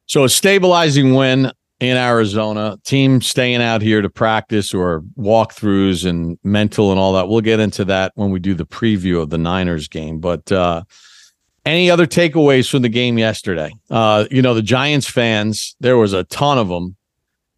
So 0.06 0.24
a 0.24 0.28
stabilizing 0.28 1.14
win 1.14 1.52
in 1.80 1.96
Arizona, 1.96 2.76
team 2.84 3.20
staying 3.20 3.62
out 3.62 3.82
here 3.82 4.02
to 4.02 4.08
practice 4.08 4.74
or 4.74 5.02
walkthroughs 5.16 6.08
and 6.08 6.38
mental 6.42 6.90
and 6.90 6.98
all 6.98 7.12
that. 7.12 7.28
We'll 7.28 7.40
get 7.40 7.60
into 7.60 7.84
that 7.86 8.12
when 8.14 8.30
we 8.30 8.40
do 8.40 8.54
the 8.54 8.66
preview 8.66 9.20
of 9.22 9.30
the 9.30 9.38
Niners 9.38 9.86
game. 9.86 10.18
But 10.18 10.50
uh, 10.50 10.82
any 11.64 11.90
other 11.90 12.06
takeaways 12.06 12.68
from 12.70 12.82
the 12.82 12.88
game 12.88 13.18
yesterday? 13.18 13.72
Uh, 13.90 14.24
you 14.30 14.42
know, 14.42 14.54
the 14.54 14.62
Giants 14.62 15.08
fans, 15.08 15.76
there 15.78 15.96
was 15.96 16.12
a 16.12 16.24
ton 16.24 16.58
of 16.58 16.68
them, 16.68 16.96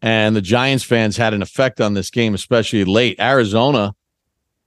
and 0.01 0.35
the 0.35 0.41
Giants 0.41 0.83
fans 0.83 1.17
had 1.17 1.33
an 1.33 1.41
effect 1.41 1.79
on 1.81 1.93
this 1.93 2.11
game, 2.11 2.33
especially 2.33 2.83
late. 2.83 3.19
Arizona 3.19 3.95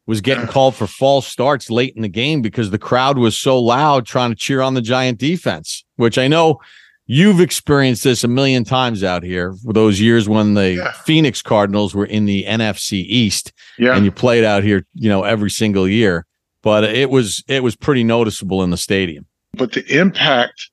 was 0.07 0.21
getting 0.21 0.47
called 0.47 0.75
for 0.75 0.87
false 0.87 1.27
starts 1.27 1.71
late 1.71 1.95
in 1.97 2.03
the 2.03 2.09
game 2.09 2.43
because 2.43 2.71
the 2.71 2.79
crowd 2.79 3.19
was 3.19 3.37
so 3.37 3.59
loud 3.59 4.07
trying 4.07 4.31
to 4.31 4.37
cheer 4.37 4.61
on 4.61 4.75
the 4.75 4.83
Giant 4.83 5.19
defense, 5.19 5.85
which 5.97 6.19
I 6.19 6.29
know 6.29 6.61
you've 7.07 7.41
experienced 7.41 8.05
this 8.05 8.25
a 8.25 8.29
million 8.29 8.65
times 8.65 9.03
out 9.03 9.23
here 9.23 9.55
for 9.65 9.73
those 9.73 10.01
years 10.01 10.29
when 10.29 10.55
the 10.55 10.75
yeah. 10.75 10.93
Phoenix 11.05 11.43
Cardinals 11.43 11.95
were 11.95 12.07
in 12.07 12.27
the 12.27 12.45
NFC 12.45 13.05
East 13.07 13.53
yeah. 13.79 13.97
and 13.97 14.05
you 14.05 14.13
played 14.13 14.45
out 14.45 14.63
here, 14.63 14.87
you 14.95 15.09
know, 15.09 15.23
every 15.23 15.51
single 15.51 15.89
year. 15.89 16.27
But 16.63 16.85
it 16.85 17.11
was 17.11 17.45
it 17.47 17.63
was 17.63 17.77
pretty 17.77 18.05
noticeable 18.05 18.63
in 18.63 18.71
the 18.71 18.79
stadium. 18.79 19.27
But 19.53 19.73
the 19.73 19.85
impact 19.95 20.71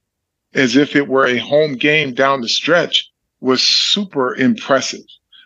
as 0.54 0.76
if 0.76 0.96
it 0.96 1.08
were 1.08 1.28
a 1.28 1.38
home 1.38 1.76
game 1.76 2.14
down 2.14 2.42
the 2.42 2.50
stretch 2.50 3.10
was 3.42 3.62
super 3.62 4.36
impressive. 4.36 5.04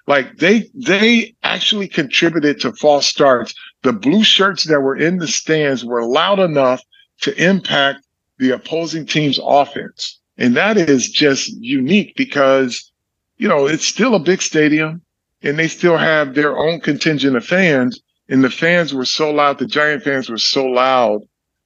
Like 0.07 0.37
they 0.37 0.69
they 0.75 1.33
actually 1.43 1.87
contributed 1.87 2.59
to 2.61 2.73
false 2.73 3.07
starts. 3.07 3.55
The 3.85 3.93
blue 3.93 4.23
shirts 4.23 4.63
that 4.63 4.81
were 4.81 4.95
in 4.95 5.17
the 5.19 5.27
stands 5.27 5.85
were 5.85 6.03
loud 6.03 6.39
enough 6.39 6.81
to 7.21 7.35
impact 7.39 8.03
the 8.39 8.49
opposing 8.49 9.05
team's 9.05 9.39
offense. 9.39 10.19
And 10.39 10.57
that 10.57 10.75
is 10.75 11.07
just 11.07 11.53
unique 11.59 12.15
because, 12.15 12.91
you 13.37 13.47
know, 13.47 13.67
it's 13.67 13.85
still 13.85 14.15
a 14.15 14.19
big 14.19 14.41
stadium 14.41 15.03
and 15.43 15.59
they 15.59 15.67
still 15.67 15.97
have 15.97 16.33
their 16.33 16.57
own 16.57 16.79
contingent 16.79 17.35
of 17.35 17.45
fans. 17.45 18.01
And 18.27 18.43
the 18.43 18.49
fans 18.49 18.91
were 18.91 19.05
so 19.05 19.29
loud, 19.29 19.59
the 19.59 19.67
Giant 19.67 20.01
fans 20.01 20.31
were 20.31 20.39
so 20.39 20.65
loud 20.65 21.21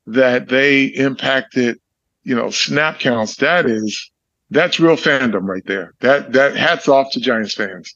that 0.05 0.49
they 0.49 0.87
impacted, 0.87 1.79
you 2.23 2.35
know, 2.35 2.49
snap 2.49 2.99
counts. 2.99 3.37
That 3.37 3.65
is, 3.65 4.11
that's 4.49 4.77
real 4.77 4.97
fandom 4.97 5.47
right 5.47 5.65
there. 5.65 5.93
That, 6.01 6.33
that 6.33 6.57
hats 6.57 6.89
off 6.89 7.13
to 7.13 7.21
Giants 7.21 7.53
fans. 7.53 7.95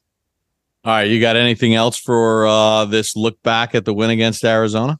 All 0.85 0.93
right, 0.93 1.09
you 1.09 1.21
got 1.21 1.37
anything 1.37 1.75
else 1.75 1.97
for 1.97 2.45
uh, 2.45 2.83
this 2.85 3.15
look 3.15 3.41
back 3.41 3.73
at 3.73 3.85
the 3.85 3.93
win 3.93 4.09
against 4.09 4.43
Arizona? 4.43 4.99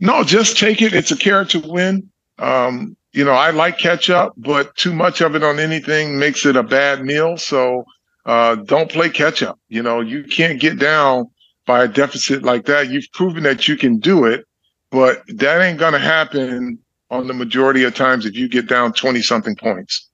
No, 0.00 0.24
just 0.24 0.58
take 0.58 0.82
it. 0.82 0.92
It's 0.92 1.12
a 1.12 1.16
character 1.16 1.60
win. 1.64 2.10
Um, 2.38 2.96
you 3.12 3.24
know, 3.24 3.32
I 3.32 3.50
like 3.50 3.78
ketchup, 3.78 4.34
but 4.36 4.74
too 4.76 4.92
much 4.92 5.20
of 5.20 5.36
it 5.36 5.44
on 5.44 5.60
anything 5.60 6.18
makes 6.18 6.44
it 6.44 6.56
a 6.56 6.64
bad 6.64 7.04
meal. 7.04 7.36
So 7.36 7.84
uh, 8.26 8.56
don't 8.56 8.90
play 8.90 9.08
catch-up. 9.08 9.58
You 9.68 9.82
know, 9.82 10.00
you 10.00 10.24
can't 10.24 10.60
get 10.60 10.78
down 10.78 11.30
by 11.64 11.84
a 11.84 11.88
deficit 11.88 12.42
like 12.42 12.66
that. 12.66 12.90
You've 12.90 13.10
proven 13.12 13.44
that 13.44 13.68
you 13.68 13.76
can 13.76 13.98
do 13.98 14.24
it, 14.24 14.44
but 14.90 15.22
that 15.28 15.62
ain't 15.62 15.78
going 15.78 15.92
to 15.92 15.98
happen 16.00 16.78
on 17.10 17.28
the 17.28 17.34
majority 17.34 17.84
of 17.84 17.94
times 17.94 18.26
if 18.26 18.34
you 18.34 18.48
get 18.48 18.68
down 18.68 18.92
20 18.92 19.22
something 19.22 19.54
points. 19.54 20.10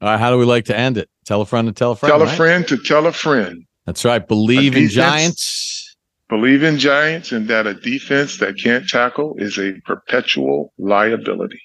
All 0.00 0.08
right, 0.08 0.18
how 0.18 0.30
do 0.30 0.38
we 0.38 0.46
like 0.46 0.64
to 0.66 0.76
end 0.76 0.96
it? 0.96 1.10
Tell 1.26 1.40
a 1.40 1.46
friend 1.46 1.66
to 1.66 1.72
tell 1.72 1.92
a 1.92 1.96
friend. 1.96 2.12
Tell 2.12 2.24
right? 2.24 2.32
a 2.32 2.36
friend 2.36 2.68
to 2.68 2.76
tell 2.76 3.06
a 3.06 3.12
friend. 3.12 3.64
That's 3.84 4.04
right. 4.04 4.26
Believe 4.26 4.72
defense, 4.72 4.92
in 4.92 4.96
Giants. 4.96 5.96
Believe 6.28 6.62
in 6.62 6.78
Giants 6.78 7.32
and 7.32 7.48
that 7.48 7.66
a 7.66 7.74
defense 7.74 8.38
that 8.38 8.56
can't 8.58 8.88
tackle 8.88 9.34
is 9.38 9.58
a 9.58 9.74
perpetual 9.84 10.72
liability. 10.78 11.60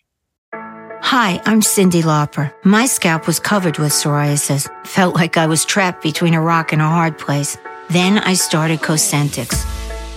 Hi, 0.53 1.41
I'm 1.45 1.61
Cyndi 1.61 2.03
Lauper. 2.03 2.53
My 2.63 2.85
scalp 2.85 3.27
was 3.27 3.39
covered 3.39 3.77
with 3.77 3.91
psoriasis. 3.91 4.69
Felt 4.85 5.15
like 5.15 5.37
I 5.37 5.47
was 5.47 5.65
trapped 5.65 6.03
between 6.03 6.33
a 6.33 6.41
rock 6.41 6.73
and 6.73 6.81
a 6.81 6.87
hard 6.87 7.17
place. 7.17 7.57
Then 7.89 8.19
I 8.19 8.33
started 8.33 8.79
Cosentyx. 8.79 9.80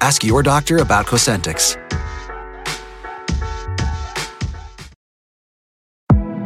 Ask 0.00 0.24
your 0.24 0.42
doctor 0.42 0.78
about 0.78 1.06
Cosentyx. 1.06 1.76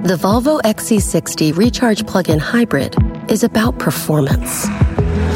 The 0.05 0.17
Volvo 0.17 0.61
XC60 0.61 1.57
Recharge 1.57 2.07
Plug-in 2.07 2.39
Hybrid 2.39 2.95
is 3.31 3.43
about 3.43 3.79
performance. 3.79 4.69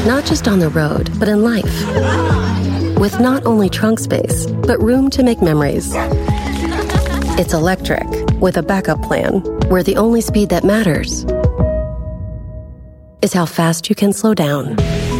Not 0.05 0.25
just 0.25 0.47
on 0.47 0.59
the 0.59 0.69
road, 0.69 1.09
but 1.17 1.27
in 1.27 1.43
life. 1.43 1.65
With 2.99 3.19
not 3.19 3.47
only 3.47 3.67
trunk 3.67 3.97
space, 3.97 4.45
but 4.45 4.79
room 4.79 5.09
to 5.09 5.23
make 5.23 5.41
memories. 5.41 5.91
It's 7.39 7.53
electric 7.53 8.05
with 8.39 8.57
a 8.57 8.61
backup 8.61 9.01
plan 9.01 9.39
where 9.69 9.81
the 9.81 9.95
only 9.95 10.21
speed 10.21 10.49
that 10.49 10.63
matters 10.63 11.25
is 13.23 13.33
how 13.33 13.47
fast 13.47 13.89
you 13.89 13.95
can 13.95 14.13
slow 14.13 14.35
down. 14.35 14.75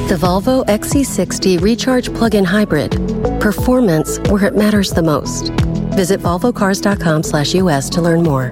The 0.10 0.16
Volvo 0.16 0.66
XC60 0.66 1.62
Recharge 1.62 2.12
Plug-in 2.16 2.44
Hybrid. 2.44 2.94
Performance 3.40 4.18
where 4.22 4.44
it 4.46 4.56
matters 4.56 4.90
the 4.90 5.04
most. 5.04 5.50
Visit 5.96 6.20
volvocars.com/us 6.20 7.90
to 7.92 8.02
learn 8.02 8.24
more. 8.24 8.52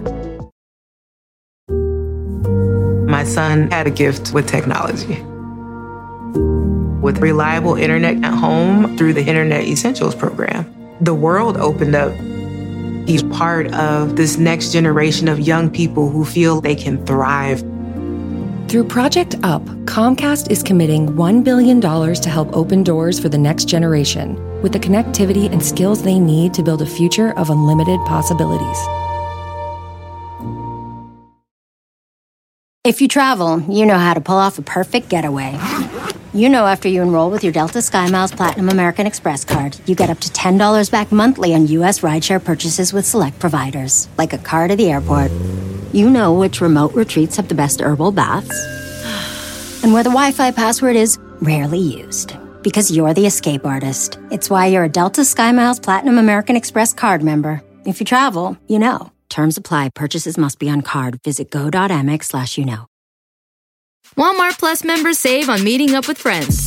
My 3.07 3.23
son 3.23 3.71
had 3.71 3.87
a 3.87 3.89
gift 3.89 4.35
with 4.35 4.45
technology. 4.45 5.19
With 7.01 7.17
reliable 7.23 7.73
internet 7.73 8.23
at 8.23 8.35
home 8.35 8.95
through 8.95 9.13
the 9.13 9.25
Internet 9.25 9.63
Essentials 9.63 10.13
program, 10.13 10.63
the 11.01 11.15
world 11.15 11.57
opened 11.57 11.95
up. 11.95 12.11
He's 13.07 13.23
part 13.23 13.73
of 13.73 14.15
this 14.15 14.37
next 14.37 14.73
generation 14.73 15.27
of 15.27 15.39
young 15.39 15.71
people 15.71 16.11
who 16.11 16.23
feel 16.23 16.61
they 16.61 16.75
can 16.75 17.03
thrive. 17.07 17.63
Through 18.67 18.83
Project 18.83 19.35
UP, 19.43 19.61
Comcast 19.85 20.51
is 20.51 20.61
committing 20.61 21.07
$1 21.07 21.41
billion 21.41 21.79
to 21.79 22.29
help 22.29 22.53
open 22.53 22.83
doors 22.83 23.17
for 23.17 23.29
the 23.29 23.37
next 23.37 23.69
generation 23.69 24.35
with 24.61 24.73
the 24.73 24.79
connectivity 24.79 25.49
and 25.49 25.65
skills 25.65 26.03
they 26.03 26.19
need 26.19 26.53
to 26.55 26.63
build 26.63 26.81
a 26.81 26.85
future 26.85 27.31
of 27.37 27.49
unlimited 27.49 27.97
possibilities. 28.01 28.77
If 32.83 32.99
you 33.01 33.07
travel, 33.07 33.61
you 33.61 33.85
know 33.85 33.97
how 33.97 34.13
to 34.13 34.19
pull 34.19 34.35
off 34.35 34.59
a 34.59 34.61
perfect 34.61 35.07
getaway. 35.07 35.57
You 36.33 36.49
know 36.49 36.65
after 36.65 36.89
you 36.89 37.01
enroll 37.01 37.29
with 37.29 37.45
your 37.45 37.53
Delta 37.53 37.79
SkyMiles 37.79 38.35
Platinum 38.35 38.67
American 38.67 39.07
Express 39.07 39.45
card, 39.45 39.79
you 39.85 39.95
get 39.95 40.09
up 40.09 40.19
to 40.19 40.29
$10 40.29 40.91
back 40.91 41.13
monthly 41.13 41.53
on 41.53 41.67
U.S. 41.67 42.01
rideshare 42.01 42.43
purchases 42.43 42.91
with 42.91 43.05
select 43.05 43.39
providers, 43.39 44.09
like 44.17 44.33
a 44.33 44.37
car 44.37 44.67
to 44.67 44.75
the 44.75 44.91
airport. 44.91 45.31
You 45.93 46.09
know 46.09 46.33
which 46.33 46.61
remote 46.61 46.93
retreats 46.93 47.37
have 47.37 47.47
the 47.47 47.55
best 47.55 47.81
herbal 47.81 48.11
baths, 48.11 48.55
and 49.83 49.93
where 49.93 50.03
the 50.03 50.09
Wi 50.09 50.31
Fi 50.31 50.51
password 50.51 50.95
is 50.95 51.17
rarely 51.41 51.79
used. 51.79 52.35
Because 52.61 52.91
you're 52.91 53.13
the 53.13 53.25
escape 53.25 53.65
artist. 53.65 54.19
It's 54.29 54.49
why 54.49 54.65
you're 54.65 54.83
a 54.83 54.89
Delta 54.89 55.21
SkyMiles 55.21 55.81
Platinum 55.81 56.17
American 56.17 56.55
Express 56.57 56.93
card 56.93 57.23
member. 57.23 57.61
If 57.85 58.01
you 58.01 58.05
travel, 58.05 58.57
you 58.67 58.79
know. 58.79 59.11
Terms 59.29 59.55
apply. 59.55 59.89
Purchases 59.89 60.37
must 60.37 60.59
be 60.59 60.69
on 60.69 60.81
card. 60.81 61.21
Visit 61.23 61.49
go.amex 61.51 62.25
slash 62.25 62.57
you 62.57 62.65
know. 62.65 62.87
Walmart 64.17 64.57
Plus 64.59 64.83
members 64.83 65.17
save 65.17 65.47
on 65.49 65.63
meeting 65.63 65.93
up 65.95 66.07
with 66.07 66.17
friends. 66.17 66.66